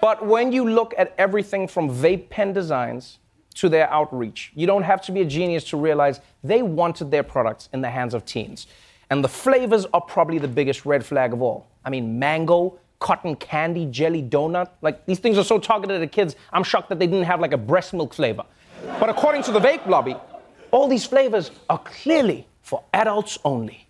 But 0.00 0.26
when 0.26 0.50
you 0.50 0.68
look 0.68 0.92
at 0.98 1.14
everything 1.16 1.68
from 1.68 1.88
vape 1.88 2.28
pen 2.30 2.52
designs 2.52 3.20
to 3.56 3.68
their 3.68 3.90
outreach. 3.90 4.52
You 4.54 4.66
don't 4.66 4.82
have 4.82 5.02
to 5.02 5.12
be 5.12 5.20
a 5.22 5.24
genius 5.24 5.64
to 5.64 5.76
realize 5.76 6.20
they 6.44 6.62
wanted 6.62 7.10
their 7.10 7.22
products 7.22 7.68
in 7.72 7.80
the 7.80 7.90
hands 7.90 8.14
of 8.14 8.24
teens. 8.24 8.66
And 9.10 9.22
the 9.22 9.28
flavors 9.28 9.86
are 9.92 10.00
probably 10.00 10.38
the 10.38 10.48
biggest 10.48 10.84
red 10.84 11.04
flag 11.04 11.32
of 11.32 11.42
all. 11.42 11.66
I 11.84 11.90
mean, 11.90 12.18
mango, 12.18 12.78
cotton 12.98 13.36
candy, 13.36 13.86
jelly 13.86 14.22
donut. 14.22 14.70
Like, 14.82 15.06
these 15.06 15.18
things 15.18 15.38
are 15.38 15.44
so 15.44 15.58
targeted 15.58 16.02
at 16.02 16.12
kids, 16.12 16.36
I'm 16.52 16.64
shocked 16.64 16.88
that 16.88 16.98
they 16.98 17.06
didn't 17.06 17.24
have 17.24 17.40
like 17.40 17.52
a 17.52 17.58
breast 17.58 17.94
milk 17.94 18.14
flavor. 18.14 18.44
But 19.00 19.08
according 19.08 19.42
to 19.44 19.52
the 19.52 19.60
vape 19.60 19.86
lobby, 19.86 20.16
all 20.70 20.88
these 20.88 21.06
flavors 21.06 21.50
are 21.70 21.78
clearly 21.78 22.46
for 22.62 22.82
adults 22.92 23.38
only. 23.44 23.86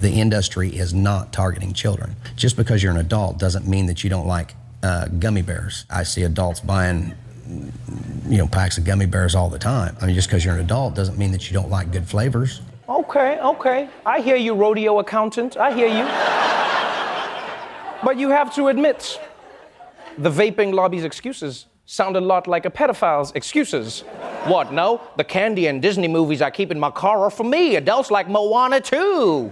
The 0.00 0.12
industry 0.12 0.70
is 0.70 0.92
not 0.92 1.32
targeting 1.32 1.72
children. 1.72 2.16
Just 2.34 2.56
because 2.56 2.82
you're 2.82 2.92
an 2.92 2.98
adult 2.98 3.38
doesn't 3.38 3.68
mean 3.68 3.86
that 3.86 4.02
you 4.02 4.10
don't 4.10 4.26
like 4.26 4.54
uh, 4.82 5.06
gummy 5.06 5.42
bears. 5.42 5.84
I 5.88 6.02
see 6.02 6.24
adults 6.24 6.60
buying 6.60 7.14
you 7.48 8.38
know, 8.38 8.46
packs 8.46 8.78
of 8.78 8.84
gummy 8.84 9.06
bears 9.06 9.34
all 9.34 9.50
the 9.50 9.58
time. 9.58 9.96
I 10.00 10.06
mean, 10.06 10.14
just 10.14 10.28
because 10.28 10.44
you're 10.44 10.54
an 10.54 10.60
adult 10.60 10.94
doesn't 10.94 11.18
mean 11.18 11.32
that 11.32 11.50
you 11.50 11.54
don't 11.54 11.70
like 11.70 11.92
good 11.92 12.06
flavors. 12.06 12.60
Okay, 12.88 13.38
okay. 13.40 13.88
I 14.04 14.20
hear 14.20 14.36
you, 14.36 14.54
rodeo 14.54 14.98
accountant. 14.98 15.56
I 15.56 15.72
hear 15.72 15.88
you. 15.88 16.04
but 18.04 18.18
you 18.18 18.30
have 18.30 18.54
to 18.54 18.68
admit, 18.68 19.20
the 20.18 20.30
vaping 20.30 20.74
lobby's 20.74 21.04
excuses 21.04 21.66
sound 21.86 22.16
a 22.16 22.20
lot 22.20 22.46
like 22.46 22.64
a 22.64 22.70
pedophile's 22.70 23.32
excuses. 23.32 24.00
What, 24.44 24.72
no? 24.72 25.00
The 25.16 25.24
candy 25.24 25.66
and 25.66 25.80
Disney 25.80 26.08
movies 26.08 26.42
I 26.42 26.50
keep 26.50 26.70
in 26.70 26.78
my 26.78 26.90
car 26.90 27.20
are 27.24 27.30
for 27.30 27.44
me. 27.44 27.76
Adults 27.76 28.10
like 28.10 28.28
Moana 28.28 28.80
too. 28.80 29.50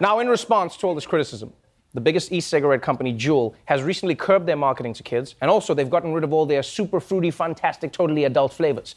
Now, 0.00 0.18
in 0.18 0.28
response 0.28 0.76
to 0.78 0.86
all 0.86 0.94
this 0.94 1.06
criticism, 1.06 1.52
the 1.94 2.00
biggest 2.00 2.32
e 2.32 2.40
cigarette 2.40 2.82
company, 2.82 3.16
Juul, 3.16 3.54
has 3.66 3.82
recently 3.82 4.14
curbed 4.16 4.46
their 4.46 4.56
marketing 4.56 4.94
to 4.94 5.02
kids, 5.02 5.36
and 5.40 5.50
also 5.50 5.74
they've 5.74 5.88
gotten 5.88 6.12
rid 6.12 6.24
of 6.24 6.32
all 6.32 6.44
their 6.44 6.62
super 6.62 7.00
fruity, 7.00 7.30
fantastic, 7.30 7.92
totally 7.92 8.24
adult 8.24 8.52
flavors. 8.52 8.96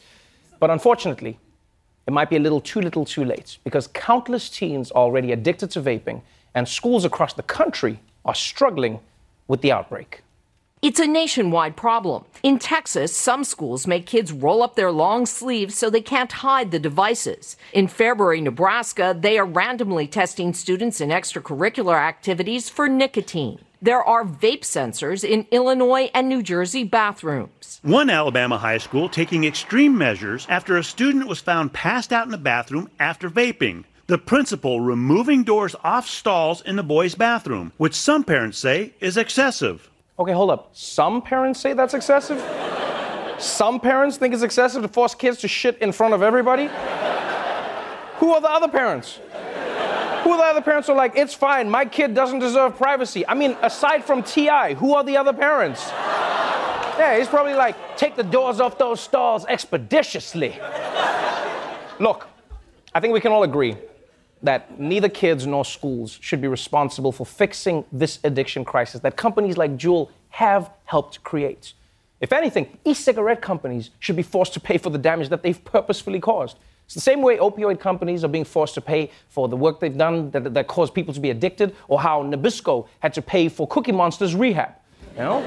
But 0.58 0.70
unfortunately, 0.70 1.38
it 2.06 2.12
might 2.12 2.28
be 2.28 2.36
a 2.36 2.40
little 2.40 2.60
too 2.60 2.80
little 2.80 3.04
too 3.04 3.24
late 3.24 3.58
because 3.62 3.86
countless 3.86 4.50
teens 4.50 4.90
are 4.90 5.02
already 5.02 5.30
addicted 5.32 5.70
to 5.72 5.80
vaping, 5.80 6.22
and 6.54 6.66
schools 6.66 7.04
across 7.04 7.34
the 7.34 7.42
country 7.42 8.00
are 8.24 8.34
struggling 8.34 8.98
with 9.46 9.60
the 9.60 9.70
outbreak. 9.70 10.22
It's 10.80 11.00
a 11.00 11.08
nationwide 11.08 11.74
problem. 11.74 12.24
In 12.44 12.60
Texas, 12.60 13.16
some 13.16 13.42
schools 13.42 13.88
make 13.88 14.06
kids 14.06 14.32
roll 14.32 14.62
up 14.62 14.76
their 14.76 14.92
long 14.92 15.26
sleeves 15.26 15.74
so 15.74 15.90
they 15.90 16.00
can't 16.00 16.30
hide 16.30 16.70
the 16.70 16.78
devices. 16.78 17.56
In 17.72 17.88
Fairbury, 17.88 18.40
Nebraska, 18.40 19.16
they 19.18 19.38
are 19.38 19.44
randomly 19.44 20.06
testing 20.06 20.54
students 20.54 21.00
in 21.00 21.08
extracurricular 21.08 21.98
activities 21.98 22.68
for 22.68 22.88
nicotine. 22.88 23.58
There 23.82 24.04
are 24.04 24.24
vape 24.24 24.62
sensors 24.62 25.28
in 25.28 25.48
Illinois 25.50 26.10
and 26.14 26.28
New 26.28 26.44
Jersey 26.44 26.84
bathrooms. 26.84 27.80
One 27.82 28.08
Alabama 28.08 28.58
high 28.58 28.78
school 28.78 29.08
taking 29.08 29.42
extreme 29.42 29.98
measures 29.98 30.46
after 30.48 30.76
a 30.76 30.84
student 30.84 31.26
was 31.26 31.40
found 31.40 31.72
passed 31.72 32.12
out 32.12 32.26
in 32.26 32.30
the 32.30 32.38
bathroom 32.38 32.88
after 33.00 33.28
vaping. 33.28 33.82
The 34.06 34.18
principal 34.18 34.80
removing 34.80 35.42
doors 35.42 35.74
off 35.82 36.08
stalls 36.08 36.60
in 36.60 36.76
the 36.76 36.84
boys' 36.84 37.16
bathroom, 37.16 37.72
which 37.78 37.94
some 37.94 38.22
parents 38.22 38.58
say 38.58 38.94
is 39.00 39.16
excessive. 39.16 39.90
Okay, 40.18 40.32
hold 40.32 40.50
up. 40.50 40.70
Some 40.72 41.22
parents 41.22 41.60
say 41.60 41.74
that's 41.74 41.94
excessive? 41.94 42.38
Some 43.38 43.78
parents 43.78 44.16
think 44.16 44.34
it's 44.34 44.42
excessive 44.42 44.82
to 44.82 44.88
force 44.88 45.14
kids 45.14 45.38
to 45.38 45.48
shit 45.48 45.78
in 45.78 45.92
front 45.92 46.12
of 46.12 46.22
everybody? 46.22 46.68
Who 48.16 48.32
are 48.32 48.40
the 48.40 48.50
other 48.50 48.66
parents? 48.66 49.20
Who 50.24 50.32
are 50.32 50.38
the 50.38 50.44
other 50.44 50.60
parents 50.60 50.88
who 50.88 50.94
are 50.94 50.96
like, 50.96 51.16
it's 51.16 51.34
fine, 51.34 51.70
my 51.70 51.84
kid 51.84 52.14
doesn't 52.14 52.40
deserve 52.40 52.76
privacy? 52.76 53.26
I 53.28 53.34
mean, 53.34 53.56
aside 53.62 54.04
from 54.04 54.24
T.I., 54.24 54.74
who 54.74 54.94
are 54.94 55.04
the 55.04 55.16
other 55.16 55.32
parents? 55.32 55.88
Yeah, 55.88 57.16
he's 57.16 57.28
probably 57.28 57.54
like, 57.54 57.96
take 57.96 58.16
the 58.16 58.24
doors 58.24 58.60
off 58.60 58.76
those 58.76 59.00
stalls 59.00 59.46
expeditiously. 59.46 60.58
Look, 62.00 62.26
I 62.92 62.98
think 62.98 63.14
we 63.14 63.20
can 63.20 63.30
all 63.30 63.44
agree 63.44 63.76
that 64.42 64.78
neither 64.78 65.08
kids 65.08 65.46
nor 65.46 65.64
schools 65.64 66.18
should 66.20 66.40
be 66.40 66.48
responsible 66.48 67.12
for 67.12 67.26
fixing 67.26 67.84
this 67.92 68.18
addiction 68.24 68.64
crisis 68.64 69.00
that 69.00 69.16
companies 69.16 69.56
like 69.56 69.76
Juul 69.76 70.10
have 70.30 70.70
helped 70.84 71.22
create. 71.24 71.74
If 72.20 72.32
anything, 72.32 72.78
e 72.84 72.94
cigarette 72.94 73.40
companies 73.40 73.90
should 73.98 74.16
be 74.16 74.22
forced 74.22 74.52
to 74.54 74.60
pay 74.60 74.78
for 74.78 74.90
the 74.90 74.98
damage 74.98 75.28
that 75.28 75.42
they've 75.42 75.64
purposefully 75.64 76.20
caused. 76.20 76.56
It's 76.84 76.94
the 76.94 77.00
same 77.00 77.20
way 77.20 77.36
opioid 77.36 77.80
companies 77.80 78.24
are 78.24 78.28
being 78.28 78.44
forced 78.44 78.74
to 78.74 78.80
pay 78.80 79.10
for 79.28 79.46
the 79.46 79.56
work 79.56 79.78
they've 79.78 79.96
done 79.96 80.30
that, 80.30 80.54
that 80.54 80.68
caused 80.68 80.94
people 80.94 81.12
to 81.12 81.20
be 81.20 81.30
addicted, 81.30 81.76
or 81.86 82.00
how 82.00 82.22
Nabisco 82.22 82.88
had 83.00 83.12
to 83.14 83.22
pay 83.22 83.48
for 83.48 83.68
Cookie 83.68 83.92
Monster's 83.92 84.34
rehab. 84.34 84.72
You 85.12 85.18
know? 85.18 85.38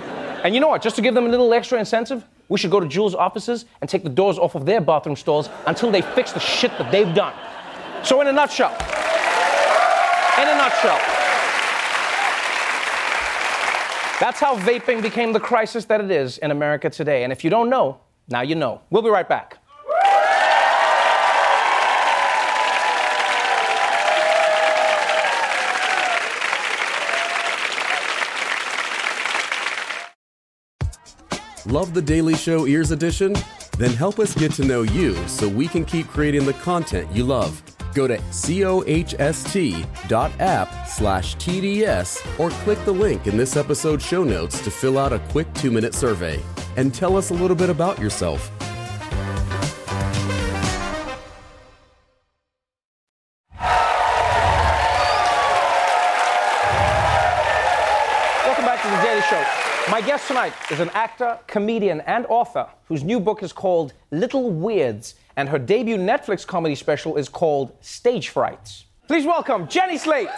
And 0.44 0.54
you 0.54 0.62
know 0.62 0.68
what? 0.68 0.82
Just 0.82 0.96
to 0.98 1.02
give 1.02 1.16
them 1.16 1.26
a 1.26 1.30
little 1.30 1.52
extra 1.54 1.80
incentive, 1.80 2.24
we 2.48 2.58
should 2.60 2.70
go 2.72 2.80
to 2.80 2.86
Juul's 2.86 3.16
offices 3.16 3.66
and 3.82 3.90
take 3.90 4.04
the 4.04 4.10
doors 4.10 4.38
off 4.38 4.56
of 4.56 4.66
their 4.66 4.82
bathroom 4.82 5.16
stalls 5.16 5.50
until 5.66 5.90
they 5.90 6.02
fix 6.02 6.32
the 6.32 6.40
shit 6.40 6.72
that 6.78 6.92
they've 6.92 7.14
done. 7.16 7.34
So, 8.04 8.20
in 8.20 8.28
a 8.28 8.32
nutshell, 8.32 8.72
in 8.72 10.48
a 10.48 10.56
nutshell, 10.58 11.00
that's 14.20 14.40
how 14.40 14.58
vaping 14.58 15.02
became 15.02 15.34
the 15.34 15.40
crisis 15.40 15.86
that 15.86 16.02
it 16.02 16.12
is 16.12 16.38
in 16.40 16.52
America 16.52 16.90
today. 16.90 17.24
And 17.24 17.32
if 17.32 17.44
you 17.44 17.50
don't 17.50 17.70
know, 17.70 18.00
now 18.28 18.42
you 18.42 18.56
know. 18.56 18.82
We'll 18.90 19.02
be 19.02 19.10
right 19.10 19.28
back. 19.28 19.58
Love 31.68 31.94
the 31.94 32.02
Daily 32.02 32.36
Show 32.36 32.66
Ears 32.66 32.92
Edition? 32.92 33.36
Then 33.78 33.92
help 33.92 34.20
us 34.20 34.36
get 34.36 34.52
to 34.54 34.66
know 34.66 34.82
you 34.82 35.16
so 35.28 35.48
we 35.48 35.68
can 35.68 35.86
keep 35.86 36.08
creating 36.08 36.46
the 36.46 36.54
content 36.54 37.10
you 37.16 37.24
love. 37.24 37.71
Go 37.94 38.08
to 38.08 38.18
cohst.app 38.18 38.88
slash 40.88 41.36
TDS 41.38 42.40
or 42.40 42.50
click 42.50 42.84
the 42.86 42.92
link 42.92 43.28
in 43.28 43.38
this 43.38 43.58
episode's 43.58 44.06
show 44.06 44.24
notes 44.24 44.62
to 44.62 44.72
fill 44.72 44.98
out 44.98 45.14
a 45.14 45.20
quick 45.30 45.54
two 45.54 45.72
minute 45.72 45.94
survey 45.94 46.40
and 46.78 46.94
tell 46.94 47.18
us 47.18 47.32
a 47.32 47.34
little 47.34 47.56
bit 47.56 47.70
about 47.70 48.00
yourself. 48.00 48.52
Tonight 60.32 60.54
is 60.72 60.80
an 60.80 60.90
actor, 60.92 61.38
comedian, 61.46 62.00
and 62.08 62.26
author 62.28 62.66
whose 62.86 63.04
new 63.04 63.20
book 63.20 63.44
is 63.44 63.52
called 63.52 63.92
Little 64.12 64.50
Weirds, 64.50 65.16
and 65.36 65.50
her 65.50 65.60
debut 65.60 65.98
Netflix 65.98 66.48
comedy 66.48 66.74
special 66.74 67.18
is 67.18 67.28
called 67.28 67.76
Stage 67.82 68.30
Frights. 68.30 68.86
Please 69.10 69.26
welcome 69.26 69.68
Jenny 69.68 69.98
Slate. 69.98 70.30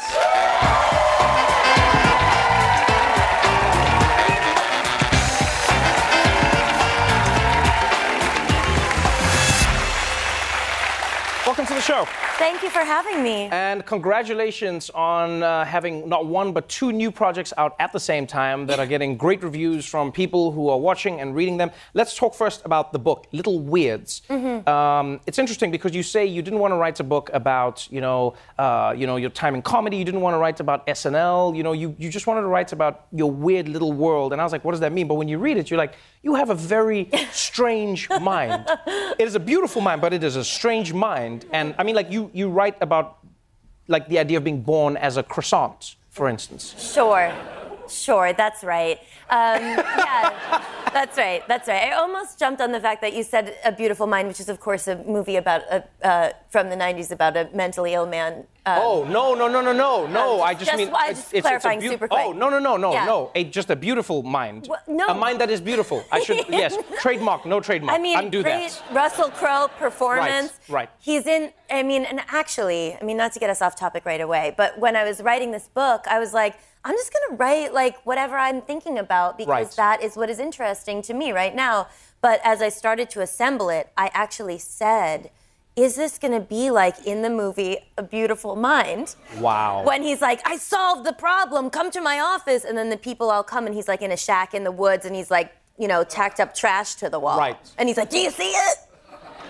Welcome 11.46 11.68
to 11.68 11.74
the 11.76 11.82
show. 11.82 12.08
Thank 12.38 12.64
you 12.64 12.70
for 12.72 12.80
having 12.80 13.22
me. 13.22 13.48
And 13.52 13.86
congratulations 13.86 14.90
on 14.90 15.44
uh, 15.44 15.64
having 15.66 16.10
not 16.10 16.26
one 16.26 16.52
but 16.52 16.68
two 16.68 16.92
new 16.92 17.12
projects 17.12 17.54
out 17.58 17.76
at 17.80 17.94
the 17.94 18.00
same 18.00 18.26
time 18.26 18.66
that 18.66 18.80
are 18.80 18.88
getting 18.88 19.16
great 19.16 19.44
reviews 19.44 19.86
from 19.86 20.12
people 20.12 20.52
who 20.52 20.68
are 20.68 20.80
watching 20.80 21.22
and 21.22 21.36
reading 21.36 21.58
them. 21.58 21.70
Let's 21.94 22.18
talk 22.18 22.34
first 22.34 22.62
about 22.66 22.92
the 22.92 22.98
book, 23.00 23.28
Little 23.32 23.60
Weirds. 23.60 24.24
Mhm. 24.30 24.68
Um, 24.68 25.20
it's 25.28 25.38
interesting 25.38 25.70
because 25.70 25.94
you 25.96 26.02
say 26.02 26.26
you 26.26 26.42
didn't 26.42 26.60
want 26.60 26.72
to 26.72 26.78
write 26.78 27.00
a 27.00 27.04
book 27.04 27.30
about, 27.34 27.88
you 27.92 28.02
know, 28.02 28.34
uh, 28.58 28.94
you 28.98 29.06
know, 29.06 29.18
your 29.18 29.30
time 29.30 29.54
in 29.54 29.62
comedy. 29.62 29.98
You 29.98 30.06
didn't 30.06 30.22
want 30.22 30.34
to 30.34 30.40
write 30.40 30.60
about 30.60 30.86
SNL. 30.88 31.54
You 31.56 31.62
know, 31.64 31.74
you, 31.74 31.96
you 32.00 32.10
just 32.10 32.26
wanted 32.26 32.42
to 32.42 32.48
write 32.48 32.74
about 32.74 33.06
your 33.12 33.30
weird 33.30 33.70
little 33.70 33.94
world. 33.94 34.34
And 34.34 34.42
I 34.42 34.44
was 34.44 34.52
like, 34.52 34.66
what 34.66 34.72
does 34.72 34.82
that 34.82 34.92
mean? 34.92 35.08
But 35.08 35.16
when 35.16 35.28
you 35.28 35.38
read 35.38 35.58
it, 35.58 35.70
you're 35.70 35.78
like, 35.78 35.94
you 36.24 36.36
have 36.36 36.50
a 36.50 36.56
very 36.56 37.10
strange 37.32 38.10
mind. 38.22 38.66
It 39.20 39.28
is 39.28 39.36
a 39.36 39.40
beautiful 39.40 39.82
mind, 39.82 40.02
but 40.02 40.14
it 40.14 40.24
is 40.24 40.36
a 40.36 40.44
strange 40.44 40.94
mind. 40.94 41.46
And 41.52 41.76
I 41.78 41.84
mean, 41.84 41.96
like 41.96 42.12
you, 42.12 42.23
you 42.34 42.50
write 42.50 42.78
about 42.82 43.20
like 43.88 44.08
the 44.08 44.20
idea 44.20 44.38
of 44.38 44.44
being 44.44 44.62
born 44.62 44.98
as 44.98 45.18
a 45.18 45.24
croissant, 45.24 45.96
for 46.10 46.30
instance. 46.30 46.76
Sure. 46.94 47.34
Sure, 47.90 48.34
that's 48.34 48.64
right. 48.64 49.00
Um, 49.30 49.62
yeah, 49.62 50.64
that's 50.94 51.18
right. 51.18 51.42
That's 51.48 51.68
right. 51.68 51.92
I 51.92 51.92
almost 51.94 52.40
jumped 52.40 52.62
on 52.62 52.72
the 52.72 52.80
fact 52.80 53.02
that 53.02 53.14
you 53.14 53.24
said 53.24 53.56
A 53.66 53.72
Beautiful 53.72 54.08
Mind, 54.08 54.28
which 54.28 54.40
is, 54.40 54.50
of 54.50 54.60
course, 54.60 54.88
a 54.88 54.96
movie 55.04 55.38
about 55.38 55.62
a, 55.72 55.84
uh, 56.04 56.30
from 56.50 56.70
the 56.70 56.76
90s 56.76 57.12
about 57.12 57.36
a 57.38 57.50
mentally 57.54 57.94
ill 57.94 58.06
man. 58.06 58.46
Um, 58.66 58.80
oh 58.82 59.04
no 59.04 59.34
no 59.36 59.50
no 59.50 59.60
no 59.60 59.74
no 59.74 60.08
no! 60.08 60.42
I 60.42 60.54
just, 60.54 60.68
just- 60.72 60.78
mean 60.78 60.90
I 60.96 61.10
just 61.10 61.34
it's, 61.34 61.42
clarifying 61.42 61.80
it's 61.80 61.88
a 61.88 61.90
super 61.90 62.08
Oh 62.10 62.32
no 62.32 62.50
no 62.50 62.60
no 62.60 62.78
no 62.78 62.94
Yeah. 62.94 63.04
no! 63.04 63.30
A, 63.36 63.44
just 63.44 63.70
a 63.70 63.76
beautiful 63.76 64.24
mind. 64.24 64.70
no. 64.88 65.08
A 65.08 65.14
mind 65.14 65.42
that 65.42 65.50
is 65.50 65.60
beautiful. 65.60 66.06
I 66.14 66.22
should 66.22 66.46
yes. 66.50 66.78
Trademark. 67.02 67.46
No 67.46 67.60
trademark. 67.60 68.00
I 68.00 68.02
mean, 68.02 68.18
Undo 68.18 68.42
great 68.42 68.72
that. 68.72 68.96
Russell 68.96 69.30
Crowe 69.32 69.68
performance. 69.80 70.54
Right. 70.70 70.74
Right. 70.84 70.90
He's 71.02 71.28
in, 71.28 71.52
I 71.70 71.84
mean, 71.84 72.06
and 72.06 72.22
actually, 72.30 72.96
I 72.96 73.04
mean, 73.04 73.18
not 73.18 73.34
to 73.34 73.40
get 73.40 73.50
us 73.50 73.62
off 73.62 73.76
topic 73.76 74.06
right 74.06 74.22
away, 74.22 74.54
but 74.56 74.80
when 74.80 74.96
I 74.96 75.04
was 75.04 75.20
writing 75.20 75.52
this 75.52 75.68
book, 75.68 76.06
I 76.10 76.20
was 76.20 76.34
like, 76.34 76.56
I'm 76.86 76.96
just 76.96 77.12
gonna 77.14 77.38
write 77.38 77.74
like 77.74 78.06
whatever 78.06 78.38
I'm 78.38 78.62
thinking 78.62 78.98
about 79.00 79.38
because 79.38 79.50
Right. 79.50 79.72
that 79.78 80.04
is 80.04 80.16
what 80.18 80.30
is 80.30 80.40
interesting 80.40 81.02
to 81.04 81.14
me 81.14 81.32
right 81.32 81.56
now. 81.56 81.88
But 82.22 82.42
as 82.44 82.62
I 82.62 82.70
started 82.70 83.10
to 83.12 83.22
assemble 83.22 83.70
it, 83.70 83.90
I 83.98 84.10
actually 84.14 84.58
said, 84.60 85.30
is 85.76 85.96
this 85.96 86.20
gonna 86.20 86.40
be 86.40 86.70
like 86.70 87.06
in 87.06 87.22
the 87.22 87.30
movie 87.30 87.78
A 87.98 88.04
Beautiful 88.04 88.56
Mind? 88.56 89.16
Wow. 89.40 89.84
When 89.84 90.04
he's 90.04 90.22
like, 90.22 90.42
I 90.48 90.58
solved 90.58 91.06
the 91.06 91.14
problem, 91.14 91.70
come 91.70 91.90
to 91.92 92.02
my 92.02 92.20
office. 92.20 92.64
And 92.66 92.78
then 92.78 92.90
the 92.90 92.98
people 92.98 93.32
all 93.32 93.44
come 93.44 93.66
and 93.66 93.74
he's 93.74 93.88
like 93.88 94.02
in 94.02 94.12
a 94.12 94.18
shack 94.18 94.54
in 94.54 94.64
the 94.64 94.72
woods 94.72 95.06
and 95.06 95.16
he's 95.16 95.32
like, 95.32 95.52
you 95.80 95.88
know, 95.88 96.04
tacked 96.04 96.40
up 96.40 96.54
trash 96.54 96.96
to 96.96 97.10
the 97.10 97.20
wall. 97.20 97.38
Right. 97.40 97.58
And 97.78 97.88
he's 97.90 97.98
like, 97.98 98.10
Do 98.10 98.20
you 98.20 98.30
see 98.30 98.52
it? 98.52 98.78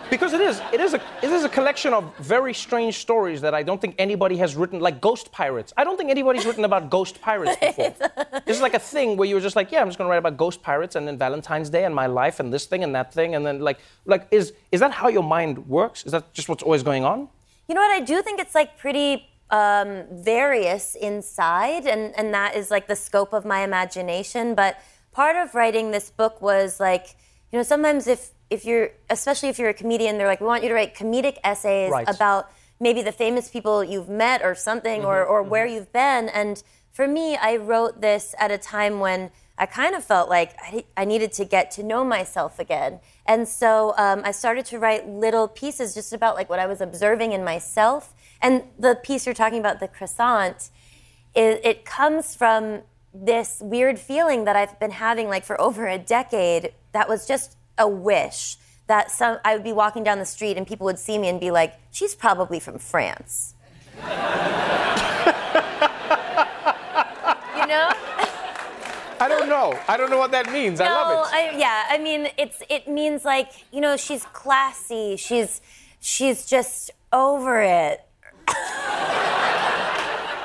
Because 0.09 0.33
it 0.33 0.41
is, 0.41 0.61
it 0.71 0.79
is 0.79 0.93
a, 0.93 1.01
it 1.21 1.31
is 1.31 1.43
a 1.43 1.49
collection 1.49 1.93
of 1.93 2.15
very 2.17 2.53
strange 2.53 2.97
stories 2.97 3.41
that 3.41 3.53
I 3.53 3.63
don't 3.63 3.79
think 3.79 3.95
anybody 3.97 4.37
has 4.37 4.55
written, 4.55 4.79
like 4.79 5.01
ghost 5.01 5.31
pirates. 5.31 5.73
I 5.77 5.83
don't 5.83 5.97
think 5.97 6.09
anybody's 6.09 6.45
written 6.45 6.65
about 6.65 6.89
ghost 6.89 7.21
pirates 7.21 7.55
before. 7.57 7.95
this 8.45 8.57
is 8.57 8.61
like 8.61 8.73
a 8.73 8.79
thing 8.79 9.17
where 9.17 9.27
you 9.27 9.35
were 9.35 9.41
just 9.41 9.55
like, 9.55 9.71
yeah, 9.71 9.81
I'm 9.81 9.87
just 9.87 9.97
gonna 9.97 10.09
write 10.09 10.17
about 10.17 10.37
ghost 10.37 10.61
pirates 10.61 10.95
and 10.95 11.07
then 11.07 11.17
Valentine's 11.17 11.69
Day 11.69 11.85
and 11.85 11.95
my 11.95 12.07
life 12.07 12.39
and 12.39 12.53
this 12.53 12.65
thing 12.65 12.83
and 12.83 12.93
that 12.95 13.13
thing 13.13 13.35
and 13.35 13.45
then 13.45 13.59
like, 13.59 13.79
like 14.05 14.27
is 14.31 14.53
is 14.71 14.79
that 14.79 14.91
how 14.91 15.07
your 15.07 15.23
mind 15.23 15.67
works? 15.67 16.05
Is 16.05 16.11
that 16.11 16.33
just 16.33 16.49
what's 16.49 16.63
always 16.63 16.83
going 16.83 17.03
on? 17.03 17.29
You 17.67 17.75
know 17.75 17.81
what? 17.81 17.91
I 17.91 18.01
do 18.01 18.21
think 18.21 18.39
it's 18.39 18.55
like 18.55 18.77
pretty 18.77 19.27
um, 19.49 20.05
various 20.11 20.95
inside, 20.95 21.85
and, 21.85 22.17
and 22.17 22.33
that 22.33 22.55
is 22.55 22.71
like 22.71 22.87
the 22.87 22.95
scope 22.95 23.33
of 23.33 23.45
my 23.45 23.63
imagination. 23.63 24.55
But 24.55 24.79
part 25.11 25.35
of 25.35 25.55
writing 25.55 25.91
this 25.91 26.09
book 26.09 26.41
was 26.41 26.79
like, 26.79 27.15
you 27.51 27.59
know, 27.59 27.63
sometimes 27.63 28.07
if 28.07 28.31
if 28.53 28.65
you're, 28.65 28.89
especially 29.09 29.49
if 29.49 29.57
you're 29.59 29.69
a 29.69 29.73
comedian, 29.73 30.17
they're 30.17 30.27
like, 30.27 30.41
we 30.41 30.47
want 30.47 30.63
you 30.63 30.69
to 30.69 30.75
write 30.75 30.95
comedic 30.95 31.37
essays 31.43 31.91
Right. 31.91 32.07
about 32.07 32.49
maybe 32.79 33.01
the 33.01 33.11
famous 33.11 33.49
people 33.49 33.83
you've 33.83 34.09
met 34.09 34.41
or 34.43 34.53
something, 34.55 35.03
or 35.05 35.23
or 35.23 35.41
where 35.43 35.65
you've 35.65 35.91
been. 35.93 36.29
And 36.29 36.61
for 36.91 37.07
me, 37.07 37.35
I 37.37 37.55
wrote 37.57 38.01
this 38.01 38.35
at 38.39 38.51
a 38.51 38.57
time 38.57 38.99
when 38.99 39.31
I 39.57 39.65
kind 39.67 39.93
of 39.95 40.03
felt 40.03 40.29
like 40.29 40.55
I, 40.59 40.83
I 40.97 41.05
needed 41.05 41.31
to 41.33 41.45
get 41.45 41.69
to 41.71 41.83
know 41.83 42.03
myself 42.03 42.59
again. 42.59 42.99
And 43.25 43.47
so 43.47 43.93
um, 43.97 44.21
I 44.25 44.31
started 44.31 44.65
to 44.71 44.79
write 44.79 45.07
little 45.07 45.47
pieces 45.47 45.93
just 45.93 46.11
about 46.13 46.35
like 46.35 46.49
what 46.49 46.59
I 46.59 46.65
was 46.65 46.81
observing 46.81 47.31
in 47.33 47.43
myself. 47.43 48.13
And 48.41 48.63
the 48.79 48.95
piece 48.95 49.25
you're 49.25 49.35
talking 49.35 49.59
about, 49.59 49.79
the 49.79 49.87
croissant, 49.87 50.69
it, 51.35 51.61
it 51.63 51.85
comes 51.85 52.35
from 52.35 52.81
this 53.13 53.59
weird 53.61 53.99
feeling 53.99 54.45
that 54.45 54.55
I've 54.55 54.79
been 54.79 54.91
having 54.91 55.27
like 55.29 55.45
for 55.45 55.59
over 55.61 55.87
a 55.87 55.99
decade 55.99 56.73
that 56.91 57.07
was 57.07 57.27
just 57.27 57.55
a 57.77 57.87
wish 57.87 58.57
that 58.87 59.11
some 59.11 59.39
I 59.45 59.55
would 59.55 59.63
be 59.63 59.73
walking 59.73 60.03
down 60.03 60.19
the 60.19 60.25
street 60.25 60.57
and 60.57 60.67
people 60.67 60.85
would 60.85 60.99
see 60.99 61.17
me 61.17 61.29
and 61.29 61.39
be 61.39 61.51
like, 61.51 61.79
she's 61.91 62.15
probably 62.15 62.59
from 62.59 62.77
France. 62.77 63.55
you 63.97 64.07
know? 67.67 67.89
I 69.19 69.27
don't 69.29 69.47
know. 69.47 69.79
I 69.87 69.95
don't 69.95 70.09
know 70.09 70.17
what 70.17 70.31
that 70.31 70.51
means. 70.51 70.81
I 70.81 70.89
love 70.89 71.27
it. 71.27 71.33
I, 71.33 71.57
yeah, 71.57 71.85
I 71.89 71.97
mean, 71.97 72.27
it's 72.37 72.61
it 72.69 72.87
means 72.87 73.23
like 73.23 73.51
you 73.71 73.79
know 73.79 73.95
she's 73.95 74.25
classy. 74.25 75.15
She's 75.15 75.61
she's 76.01 76.45
just 76.45 76.91
over 77.13 77.61
it. 77.61 78.05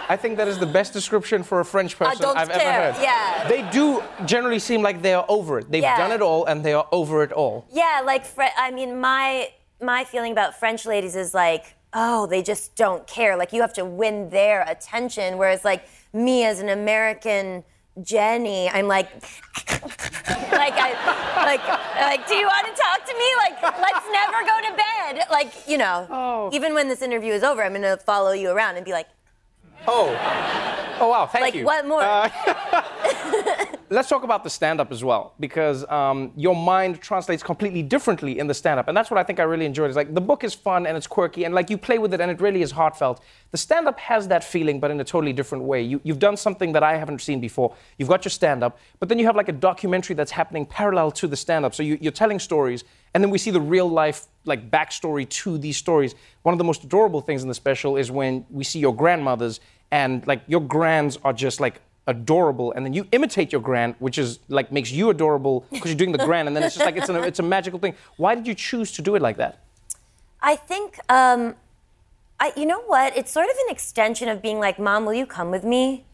I 0.09 0.17
think 0.17 0.37
that 0.39 0.49
is 0.49 0.59
the 0.59 0.67
best 0.67 0.93
description 0.93 1.43
for 1.43 1.61
a 1.61 1.65
French 1.65 1.99
person 1.99 2.25
I've 2.25 2.49
care. 2.49 2.61
ever 2.61 2.93
heard. 2.93 3.03
Yeah. 3.03 3.49
They 3.49 3.63
do 3.71 4.03
generally 4.25 4.59
seem 4.59 4.83
like 4.83 5.03
they 5.03 5.15
are 5.15 5.27
over 5.29 5.59
it. 5.59 5.71
They've 5.71 5.83
Yeah. 5.83 5.99
done 5.99 6.13
it 6.13 6.23
all 6.23 6.47
and 6.47 6.65
they 6.65 6.73
are 6.73 6.87
over 6.93 7.23
it 7.23 7.33
all. 7.33 7.67
Yeah, 7.71 8.03
like 8.05 8.25
Fre- 8.25 8.57
I 8.57 8.71
mean, 8.71 9.01
my 9.01 9.51
my 9.81 10.05
feeling 10.05 10.33
about 10.33 10.59
French 10.59 10.87
ladies 10.87 11.15
is 11.15 11.35
like, 11.35 11.77
oh, 11.93 12.27
they 12.27 12.43
just 12.43 12.75
don't 12.75 13.07
care. 13.07 13.37
Like 13.37 13.53
you 13.53 13.61
have 13.61 13.75
to 13.75 13.85
win 13.85 14.31
their 14.31 14.63
attention, 14.63 15.39
whereas 15.39 15.65
like 15.65 15.83
me 16.13 16.45
as 16.45 16.61
an 16.61 16.69
American 16.69 17.65
Jenny, 18.03 18.69
I'm 18.71 18.87
like, 18.87 19.11
like 19.73 20.75
I, 20.75 20.95
like, 21.45 21.67
like, 21.97 22.29
do 22.29 22.35
you 22.35 22.47
want 22.47 22.67
to 22.67 22.73
talk 22.81 23.05
to 23.07 23.15
me? 23.15 23.27
Like, 23.39 23.63
let's 23.81 24.07
never 24.13 24.45
go 24.45 24.71
to 24.71 24.77
bed. 24.77 25.27
Like, 25.31 25.53
you 25.67 25.79
know, 25.79 26.07
oh. 26.11 26.51
even 26.53 26.75
when 26.75 26.89
this 26.89 27.03
interview 27.03 27.33
is 27.33 27.43
over, 27.43 27.63
I'm 27.63 27.73
gonna 27.73 27.97
follow 27.97 28.33
you 28.33 28.51
around 28.51 28.77
and 28.77 28.85
be 28.85 28.93
like, 28.93 29.09
Oh. 29.87 30.97
Oh 31.01 31.09
wow, 31.09 31.27
thank 31.27 31.43
like, 31.43 31.55
you. 31.55 31.65
what 31.65 31.87
more? 31.87 32.03
Uh, 32.03 32.29
Let's 33.91 34.09
talk 34.09 34.23
about 34.23 34.45
the 34.45 34.51
stand-up 34.51 34.93
as 34.93 35.03
well, 35.03 35.33
because 35.41 35.89
um, 35.91 36.33
your 36.37 36.55
mind 36.55 37.01
translates 37.01 37.43
completely 37.43 37.83
differently 37.83 38.39
in 38.39 38.47
the 38.47 38.53
stand-up, 38.53 38.89
and 38.89 38.97
that's 38.97 39.11
what 39.11 39.19
I 39.19 39.23
think 39.23 39.41
I 39.41 39.45
really 39.45 39.65
enjoyed. 39.65 39.89
Is 39.89 39.97
like 39.97 40.13
the 40.13 40.21
book 40.21 40.45
is 40.45 40.53
fun 40.53 40.87
and 40.87 40.95
it's 40.97 41.07
quirky, 41.07 41.45
and 41.45 41.55
like 41.55 41.71
you 41.71 41.79
play 41.79 41.99
with 41.99 42.13
it, 42.13 42.21
and 42.21 42.31
it 42.31 42.41
really 42.41 42.61
is 42.61 42.71
heartfelt. 42.71 43.23
The 43.51 43.57
stand-up 43.57 43.99
has 43.99 44.29
that 44.29 44.45
feeling, 44.45 44.79
but 44.79 44.91
in 44.91 45.01
a 45.01 45.05
totally 45.05 45.33
different 45.33 45.65
way. 45.65 45.81
You, 45.83 46.01
you've 46.05 46.19
done 46.19 46.37
something 46.37 46.73
that 46.73 46.83
I 46.83 46.99
haven't 46.99 47.21
seen 47.23 47.41
before. 47.41 47.75
You've 47.97 48.11
got 48.11 48.25
your 48.25 48.31
stand-up, 48.31 48.79
but 49.01 49.09
then 49.09 49.19
you 49.19 49.25
have 49.25 49.37
like 49.37 49.49
a 49.49 49.53
documentary 49.53 50.15
that's 50.15 50.33
happening 50.33 50.67
parallel 50.67 51.11
to 51.13 51.27
the 51.27 51.37
stand-up. 51.37 51.75
So 51.75 51.83
you, 51.83 51.97
you're 52.01 52.13
telling 52.13 52.39
stories, 52.39 52.85
and 53.15 53.25
then 53.25 53.31
we 53.31 53.39
see 53.39 53.51
the 53.51 53.61
real 53.61 53.89
life 53.89 54.27
like 54.45 54.71
backstory 54.71 55.27
to 55.29 55.57
these 55.57 55.79
stories. 55.79 56.15
One 56.43 56.53
of 56.53 56.59
the 56.59 56.65
most 56.65 56.85
adorable 56.85 57.23
things 57.23 57.43
in 57.43 57.49
the 57.49 57.55
special 57.55 57.97
is 57.97 58.11
when 58.11 58.45
we 58.51 58.65
see 58.65 58.81
your 58.81 58.95
grandmothers, 58.95 59.61
and 59.91 60.27
like 60.27 60.43
your 60.47 60.61
grands 60.61 61.19
are 61.25 61.33
just 61.33 61.59
like 61.59 61.81
adorable, 62.09 62.73
and 62.73 62.85
then 62.85 62.93
you 62.95 63.07
imitate 63.13 63.53
your 63.53 63.61
grand, 63.61 63.95
which 64.01 64.19
is 64.19 64.41
like 64.49 64.73
makes 64.73 64.91
you 64.91 65.11
adorable 65.11 65.65
because 65.71 65.91
you're 65.91 65.99
doing 65.99 66.11
the 66.11 66.25
grand, 66.25 66.49
and 66.49 66.57
then 66.57 66.65
it's 66.65 66.75
just 66.75 66.85
like 66.85 66.97
it's, 66.97 67.09
an, 67.09 67.17
it's 67.17 67.39
a 67.39 67.43
magical 67.45 67.79
thing. 67.79 67.95
Why 68.17 68.35
did 68.35 68.47
you 68.49 68.55
choose 68.55 68.91
to 68.93 69.03
do 69.03 69.15
it 69.15 69.23
like 69.23 69.37
that? 69.37 69.61
I 70.41 70.57
think, 70.57 70.99
um, 71.09 71.55
I, 72.41 72.53
you 72.57 72.65
know 72.67 72.81
what? 72.81 73.17
It's 73.17 73.31
sort 73.31 73.47
of 73.47 73.57
an 73.67 73.71
extension 73.73 74.29
of 74.29 74.41
being 74.41 74.59
like, 74.59 74.79
Mom, 74.79 75.05
will 75.05 75.15
you 75.15 75.27
come 75.27 75.51
with 75.51 75.65
me? 75.65 76.05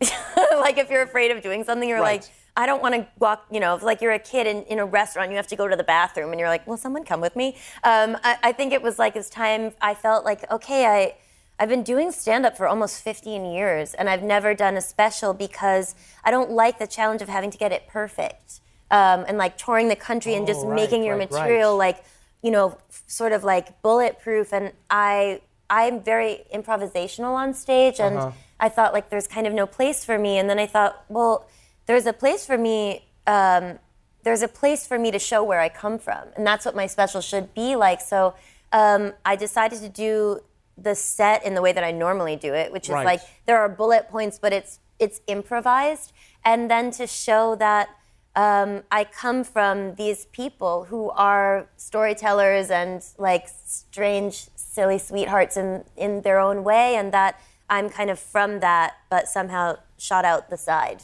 like 0.00 0.78
if 0.78 0.90
you're 0.90 1.02
afraid 1.02 1.30
of 1.30 1.42
doing 1.42 1.64
something, 1.64 1.88
you're 1.88 2.00
Right. 2.00 2.20
like, 2.20 2.30
I 2.58 2.66
don't 2.66 2.80
want 2.80 2.94
to 2.94 3.06
walk, 3.18 3.46
you 3.50 3.60
know, 3.60 3.74
if 3.74 3.82
like 3.82 4.00
you're 4.00 4.12
a 4.12 4.18
kid 4.18 4.46
in, 4.46 4.62
in 4.64 4.78
a 4.78 4.86
restaurant, 4.86 5.30
you 5.30 5.36
have 5.36 5.46
to 5.48 5.56
go 5.56 5.66
to 5.68 5.76
the 5.76 5.84
bathroom 5.84 6.30
and 6.30 6.38
you're 6.40 6.48
like, 6.48 6.66
will 6.66 6.76
someone 6.76 7.04
come 7.04 7.20
with 7.20 7.34
me? 7.36 7.56
Um, 7.82 8.16
I, 8.22 8.38
I 8.44 8.52
think 8.52 8.72
it 8.72 8.80
was 8.82 8.98
like 8.98 9.16
it's 9.16 9.28
time 9.28 9.72
I 9.80 9.94
felt 9.94 10.24
like, 10.24 10.50
okay, 10.50 10.86
I, 10.86 11.14
I've 11.58 11.68
been 11.68 11.82
doing 11.82 12.12
stand 12.12 12.44
up 12.44 12.56
for 12.56 12.66
almost 12.66 13.02
15 13.02 13.44
years 13.46 13.94
and 13.94 14.08
I've 14.10 14.22
never 14.22 14.52
done 14.54 14.76
a 14.76 14.80
special 14.80 15.32
because 15.32 15.94
I 16.22 16.30
don't 16.30 16.50
like 16.50 16.78
the 16.78 16.86
challenge 16.86 17.22
of 17.22 17.28
having 17.28 17.50
to 17.50 17.58
get 17.58 17.72
it 17.72 17.86
perfect. 17.88 18.60
Um, 18.90 19.24
and 19.26 19.36
like 19.38 19.56
touring 19.58 19.88
the 19.88 19.96
country 19.96 20.34
and 20.34 20.46
just 20.46 20.60
Oh, 20.64 20.68
right, 20.68 20.76
making 20.76 21.02
your 21.02 21.16
right, 21.16 21.30
right. 21.32 21.40
material 21.40 21.76
like, 21.76 22.04
you 22.42 22.50
know, 22.50 22.78
sort 23.06 23.32
of 23.32 23.42
like 23.42 23.80
bulletproof. 23.82 24.52
And 24.52 24.72
I, 24.90 25.40
I'm 25.70 26.00
very 26.02 26.44
improvisational 26.54 27.32
on 27.34 27.54
stage 27.54 27.98
and 28.00 28.18
Uh-huh. 28.18 28.30
I 28.60 28.68
thought 28.68 28.92
like 28.92 29.10
there's 29.10 29.26
kind 29.26 29.46
of 29.46 29.52
no 29.52 29.66
place 29.66 30.04
for 30.04 30.18
me. 30.18 30.38
And 30.38 30.48
then 30.48 30.58
I 30.58 30.66
thought, 30.66 31.04
well, 31.08 31.46
there's 31.86 32.06
a 32.06 32.12
place 32.12 32.46
for 32.46 32.56
me. 32.58 33.06
Um, 33.26 33.78
there's 34.22 34.42
a 34.42 34.48
place 34.48 34.86
for 34.86 34.98
me 34.98 35.10
to 35.10 35.18
show 35.18 35.42
where 35.44 35.60
I 35.60 35.68
come 35.68 35.98
from, 36.00 36.24
and 36.36 36.44
that's 36.44 36.64
what 36.66 36.74
my 36.74 36.86
special 36.88 37.20
should 37.20 37.54
be 37.54 37.76
like. 37.76 38.00
So 38.00 38.34
um, 38.72 39.12
I 39.24 39.36
decided 39.36 39.78
to 39.80 39.88
do 39.88 40.40
the 40.78 40.94
set 40.94 41.44
in 41.44 41.54
the 41.54 41.62
way 41.62 41.72
that 41.72 41.84
I 41.84 41.90
normally 41.90 42.36
do 42.36 42.52
it, 42.54 42.72
which 42.72 42.88
is 42.88 42.94
Right. 42.94 43.06
like 43.06 43.20
there 43.46 43.58
are 43.58 43.68
bullet 43.68 44.08
points, 44.08 44.38
but 44.38 44.52
it's 44.52 44.80
it's 44.98 45.20
improvised, 45.26 46.12
and 46.44 46.70
then 46.70 46.90
to 46.92 47.06
show 47.06 47.54
that 47.56 47.88
um, 48.34 48.82
I 48.90 49.04
come 49.04 49.44
from 49.44 49.94
these 49.94 50.26
people 50.26 50.84
who 50.84 51.10
are 51.10 51.68
storytellers 51.76 52.70
and 52.70 53.02
like 53.18 53.46
strange, 53.64 54.48
silly 54.56 54.98
sweethearts 54.98 55.56
in 55.56 55.84
in 55.96 56.22
their 56.22 56.38
own 56.38 56.64
way, 56.64 56.96
and 56.96 57.12
that 57.12 57.40
I'm 57.70 57.88
kind 57.90 58.10
of 58.10 58.18
from 58.18 58.60
that, 58.60 58.94
but 59.10 59.28
somehow 59.28 59.76
shot 59.98 60.24
out 60.24 60.50
the 60.50 60.56
side. 60.58 61.02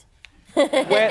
Where, 0.55 1.09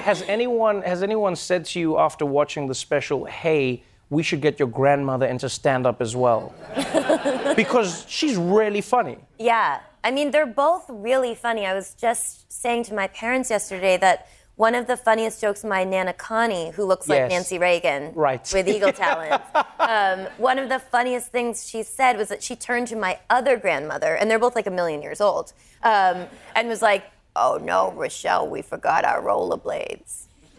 has 0.02 0.22
anyone 0.22 0.82
has 0.82 1.02
anyone 1.02 1.34
said 1.36 1.64
to 1.66 1.80
you 1.80 1.98
after 1.98 2.26
watching 2.26 2.66
the 2.68 2.74
special, 2.74 3.24
"Hey, 3.24 3.82
we 4.10 4.22
should 4.22 4.42
get 4.42 4.58
your 4.58 4.68
grandmother 4.68 5.24
into 5.26 5.48
stand 5.48 5.86
up 5.86 6.00
as 6.02 6.14
well"? 6.14 6.52
because 7.56 8.04
she's 8.08 8.36
really 8.36 8.80
funny. 8.80 9.18
Yeah. 9.38 9.80
I 10.04 10.10
mean, 10.10 10.30
they're 10.32 10.46
both 10.46 10.84
really 10.88 11.34
funny. 11.34 11.64
I 11.66 11.74
was 11.74 11.94
just 11.94 12.50
saying 12.52 12.84
to 12.84 12.94
my 12.94 13.06
parents 13.08 13.50
yesterday 13.50 13.96
that 13.98 14.26
one 14.56 14.74
of 14.74 14.86
the 14.86 14.96
funniest 14.96 15.40
jokes 15.40 15.64
my 15.64 15.82
Nana 15.84 16.12
Connie, 16.12 16.70
who 16.70 16.84
looks 16.84 17.08
like 17.08 17.28
Nancy 17.30 17.58
Reagan 17.58 18.12
Right. 18.14 18.48
with 18.52 18.68
Eagle 18.68 18.92
Talent, 19.04 19.42
um, 19.78 20.26
one 20.36 20.58
of 20.58 20.68
the 20.68 20.78
funniest 20.78 21.28
things 21.32 21.68
she 21.68 21.82
said 21.82 22.16
was 22.16 22.28
that 22.28 22.42
she 22.42 22.54
turned 22.54 22.88
to 22.88 22.96
my 22.96 23.18
other 23.30 23.56
grandmother, 23.56 24.14
and 24.14 24.30
they're 24.30 24.38
both 24.38 24.54
like 24.54 24.66
a 24.66 24.70
million 24.70 25.00
years 25.02 25.20
old, 25.20 25.52
um, 25.82 26.26
and 26.54 26.68
was 26.68 26.82
like, 26.82 27.04
Oh 27.34 27.58
no, 27.62 27.92
Rochelle, 27.92 28.46
we 28.46 28.60
forgot 28.60 29.04
our 29.06 29.22
rollerblades. 29.22 30.26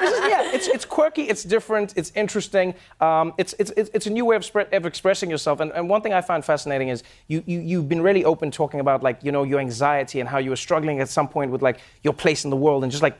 This 0.00 0.12
is, 0.12 0.20
yeah, 0.28 0.50
it's, 0.52 0.66
it's 0.68 0.84
quirky, 0.84 1.22
it's 1.22 1.42
different, 1.42 1.94
it's 1.96 2.12
interesting. 2.14 2.74
Um, 3.00 3.34
it's, 3.38 3.54
it's, 3.58 3.72
it's 3.76 4.06
a 4.06 4.10
new 4.10 4.24
way 4.24 4.36
of, 4.36 4.44
spre- 4.44 4.72
of 4.72 4.86
expressing 4.86 5.30
yourself. 5.30 5.60
And, 5.60 5.72
and 5.72 5.88
one 5.88 6.02
thing 6.02 6.12
I 6.12 6.20
find 6.20 6.44
fascinating 6.44 6.88
is 6.88 7.02
you, 7.28 7.42
you, 7.46 7.60
you've 7.60 7.88
been 7.88 8.02
really 8.02 8.24
open 8.24 8.50
talking 8.50 8.80
about, 8.80 9.02
like, 9.02 9.22
you 9.22 9.32
know, 9.32 9.42
your 9.42 9.60
anxiety 9.60 10.20
and 10.20 10.28
how 10.28 10.38
you 10.38 10.50
were 10.50 10.56
struggling 10.56 11.00
at 11.00 11.08
some 11.08 11.28
point 11.28 11.50
with, 11.50 11.62
like, 11.62 11.80
your 12.02 12.14
place 12.14 12.44
in 12.44 12.50
the 12.50 12.56
world 12.56 12.82
and 12.82 12.92
just, 12.92 13.02
like, 13.02 13.16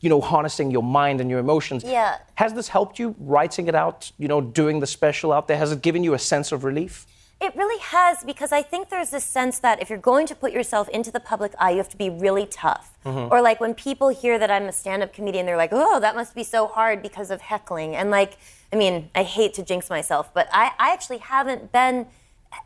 you 0.00 0.08
know, 0.08 0.20
harnessing 0.20 0.70
your 0.70 0.82
mind 0.82 1.20
and 1.20 1.30
your 1.30 1.38
emotions. 1.38 1.84
Yeah. 1.84 2.18
Has 2.34 2.54
this 2.54 2.68
helped 2.68 2.98
you 2.98 3.14
writing 3.18 3.68
it 3.68 3.74
out, 3.74 4.10
you 4.18 4.28
know, 4.28 4.40
doing 4.40 4.80
the 4.80 4.86
special 4.86 5.32
out 5.32 5.48
there? 5.48 5.56
Has 5.56 5.72
it 5.72 5.82
given 5.82 6.04
you 6.04 6.14
a 6.14 6.18
sense 6.18 6.52
of 6.52 6.64
relief? 6.64 7.06
It 7.40 7.56
really 7.56 7.80
has 7.80 8.22
because 8.22 8.52
I 8.52 8.60
think 8.62 8.90
there's 8.90 9.10
this 9.10 9.24
sense 9.24 9.58
that 9.60 9.80
if 9.80 9.88
you're 9.88 9.98
going 9.98 10.26
to 10.26 10.34
put 10.34 10.52
yourself 10.52 10.88
into 10.90 11.10
the 11.10 11.20
public 11.20 11.52
eye, 11.58 11.70
you 11.70 11.78
have 11.78 11.88
to 11.88 11.96
be 11.96 12.10
really 12.10 12.44
tough. 12.44 12.98
Mhm. 13.06 13.30
Or 13.30 13.40
like 13.40 13.60
when 13.60 13.72
people 13.74 14.08
hear 14.10 14.38
that 14.38 14.50
I'm 14.50 14.64
a 14.64 14.72
stand-up 14.72 15.14
comedian, 15.14 15.46
they're 15.46 15.56
like, 15.56 15.70
"Oh, 15.72 15.98
that 16.00 16.14
must 16.14 16.34
be 16.34 16.44
so 16.44 16.66
hard 16.66 17.00
because 17.00 17.30
of 17.30 17.40
heckling." 17.40 17.96
And 17.96 18.10
like, 18.10 18.36
I 18.72 18.76
mean, 18.76 19.10
I 19.14 19.22
hate 19.22 19.54
to 19.54 19.62
jinx 19.62 19.88
myself, 19.88 20.32
but 20.34 20.48
I, 20.52 20.72
I 20.78 20.92
actually 20.92 21.18
haven't 21.18 21.72
been 21.72 22.06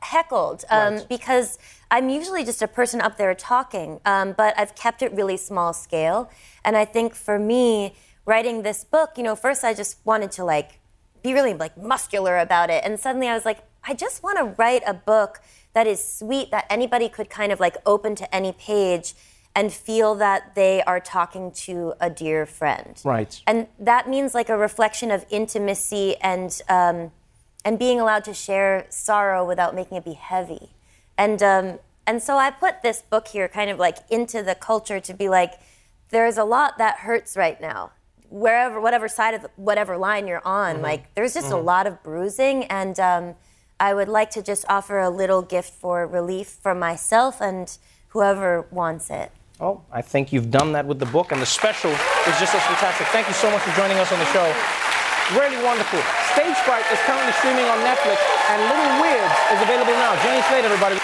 heckled 0.00 0.64
um, 0.70 0.94
Right. 0.94 1.08
because 1.08 1.58
I'm 1.90 2.08
usually 2.08 2.44
just 2.44 2.60
a 2.62 2.66
person 2.68 3.00
up 3.00 3.16
there 3.16 3.34
talking, 3.34 4.00
um, 4.04 4.32
but 4.32 4.58
I've 4.58 4.74
kept 4.74 5.02
it 5.02 5.12
really 5.12 5.36
small 5.36 5.72
scale. 5.72 6.30
And 6.64 6.76
I 6.76 6.84
think 6.84 7.14
for 7.14 7.38
me, 7.38 7.94
writing 8.26 8.62
this 8.62 8.82
book, 8.82 9.10
you 9.16 9.22
know, 9.22 9.36
first 9.36 9.62
I 9.62 9.72
just 9.74 9.98
wanted 10.04 10.32
to 10.32 10.44
like 10.44 10.80
be 11.22 11.32
really 11.32 11.54
like 11.54 11.76
muscular 11.76 12.38
about 12.38 12.70
it, 12.70 12.82
and 12.84 12.98
suddenly 12.98 13.28
I 13.28 13.34
was 13.34 13.44
like, 13.44 13.58
I 13.86 13.94
just 13.94 14.22
want 14.22 14.38
to 14.38 14.44
write 14.56 14.82
a 14.86 14.94
book 14.94 15.40
that 15.74 15.86
is 15.86 16.02
sweet 16.02 16.50
that 16.50 16.66
anybody 16.70 17.08
could 17.08 17.28
kind 17.28 17.52
of 17.52 17.60
like 17.60 17.76
open 17.84 18.14
to 18.16 18.34
any 18.34 18.52
page 18.52 19.14
and 19.56 19.72
feel 19.72 20.14
that 20.16 20.54
they 20.54 20.82
are 20.82 20.98
talking 21.00 21.52
to 21.52 21.94
a 22.00 22.10
dear 22.10 22.44
friend. 22.46 23.00
Right. 23.04 23.40
And 23.46 23.68
that 23.78 24.08
means 24.08 24.34
like 24.34 24.48
a 24.48 24.56
reflection 24.56 25.10
of 25.10 25.24
intimacy 25.30 26.16
and 26.20 26.60
um, 26.68 27.12
and 27.64 27.78
being 27.78 27.98
allowed 28.00 28.24
to 28.24 28.34
share 28.34 28.86
sorrow 28.90 29.44
without 29.44 29.74
making 29.74 29.96
it 29.96 30.04
be 30.04 30.14
heavy. 30.14 30.70
And 31.16 31.42
um, 31.42 31.78
and 32.06 32.22
so 32.22 32.36
I 32.36 32.50
put 32.50 32.82
this 32.82 33.00
book 33.02 33.28
here 33.28 33.48
kind 33.48 33.70
of 33.70 33.78
like 33.78 33.98
into 34.10 34.42
the 34.42 34.54
culture 34.54 35.00
to 35.00 35.14
be 35.14 35.28
like, 35.28 35.54
there's 36.10 36.36
a 36.36 36.44
lot 36.44 36.78
that 36.78 36.98
hurts 36.98 37.36
right 37.36 37.60
now. 37.60 37.92
Wherever, 38.28 38.80
whatever 38.80 39.06
side 39.08 39.34
of 39.34 39.42
the, 39.42 39.50
whatever 39.56 39.96
line 39.96 40.26
you're 40.26 40.46
on, 40.46 40.78
Mhm. 40.78 40.82
like 40.82 41.14
there's 41.14 41.34
just 41.34 41.48
a 41.52 41.54
Mhm. 41.54 41.64
lot 41.64 41.86
of 41.86 42.02
bruising, 42.02 42.64
and 42.64 42.98
um, 42.98 43.36
I 43.80 43.92
would 43.92 44.08
like 44.08 44.30
to 44.30 44.42
just 44.42 44.64
offer 44.68 45.00
a 45.00 45.10
little 45.10 45.42
gift 45.42 45.74
for 45.74 46.06
relief 46.06 46.58
for 46.62 46.74
myself 46.74 47.40
and 47.40 47.76
whoever 48.08 48.66
wants 48.70 49.10
it. 49.10 49.32
Oh, 49.60 49.82
I 49.92 50.02
think 50.02 50.32
you've 50.32 50.50
done 50.50 50.72
that 50.72 50.86
with 50.86 50.98
the 50.98 51.06
book, 51.06 51.32
and 51.32 51.40
the 51.40 51.46
special 51.46 51.90
is 51.90 52.34
just 52.38 52.54
as 52.54 52.62
fantastic. 52.62 53.06
Thank 53.08 53.28
you 53.28 53.34
so 53.34 53.50
much 53.50 53.62
for 53.62 53.74
joining 53.76 53.98
us 53.98 54.10
on 54.12 54.18
the 54.18 54.26
show. 54.26 54.46
Really 55.38 55.62
wonderful. 55.62 56.00
Stage 56.34 56.56
Fright 56.66 56.84
is 56.92 56.98
currently 57.06 57.32
streaming 57.38 57.64
on 57.66 57.78
Netflix, 57.78 58.18
and 58.50 58.62
Little 58.70 59.02
Weirds 59.02 59.34
is 59.54 59.62
available 59.62 59.94
now. 59.94 60.14
Jenny 60.22 60.42
Slate, 60.42 60.64
everybody. 60.64 60.98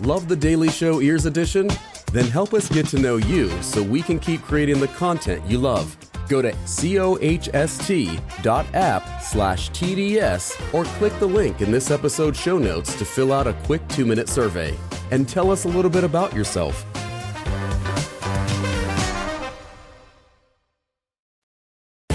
Love 0.00 0.28
the 0.28 0.36
Daily 0.36 0.68
Show 0.68 1.00
Ears 1.00 1.24
Edition? 1.24 1.70
Then 2.12 2.26
help 2.26 2.54
us 2.54 2.68
get 2.68 2.86
to 2.88 2.98
know 2.98 3.16
you 3.16 3.50
so 3.62 3.82
we 3.82 4.02
can 4.02 4.18
keep 4.18 4.42
creating 4.42 4.80
the 4.80 4.88
content 4.88 5.44
you 5.46 5.58
love. 5.58 5.96
Go 6.28 6.42
to 6.42 6.52
cohst.app 6.52 7.22
slash 9.22 9.70
TDS 9.70 10.74
or 10.74 10.84
click 10.84 11.18
the 11.18 11.26
link 11.26 11.60
in 11.60 11.70
this 11.70 11.90
episode's 11.90 12.38
show 12.40 12.58
notes 12.58 12.96
to 12.96 13.04
fill 13.04 13.32
out 13.32 13.46
a 13.46 13.52
quick 13.64 13.86
two 13.88 14.04
minute 14.04 14.28
survey 14.28 14.76
and 15.10 15.28
tell 15.28 15.50
us 15.50 15.64
a 15.64 15.68
little 15.68 15.90
bit 15.90 16.04
about 16.04 16.34
yourself. 16.34 16.84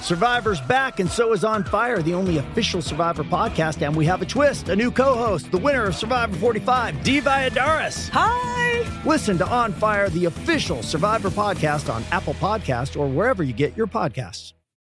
Survivor's 0.00 0.60
back, 0.62 1.00
and 1.00 1.10
so 1.10 1.32
is 1.32 1.44
On 1.44 1.64
Fire, 1.64 2.02
the 2.02 2.14
only 2.14 2.38
official 2.38 2.82
Survivor 2.82 3.24
podcast. 3.24 3.84
And 3.84 3.94
we 3.94 4.06
have 4.06 4.22
a 4.22 4.26
twist 4.26 4.68
a 4.68 4.76
new 4.76 4.90
co 4.90 5.14
host, 5.14 5.50
the 5.50 5.58
winner 5.58 5.84
of 5.86 5.94
Survivor 5.94 6.36
45, 6.36 7.02
Dee 7.02 7.20
Valladares. 7.20 8.08
Hi! 8.12 9.02
Listen 9.04 9.38
to 9.38 9.46
On 9.48 9.72
Fire, 9.72 10.08
the 10.10 10.26
official 10.26 10.82
Survivor 10.82 11.30
podcast 11.30 11.92
on 11.92 12.04
Apple 12.12 12.34
Podcast 12.34 12.98
or 12.98 13.08
wherever 13.08 13.42
you 13.42 13.52
get 13.52 13.76
your 13.76 13.86
podcasts. 13.86 14.52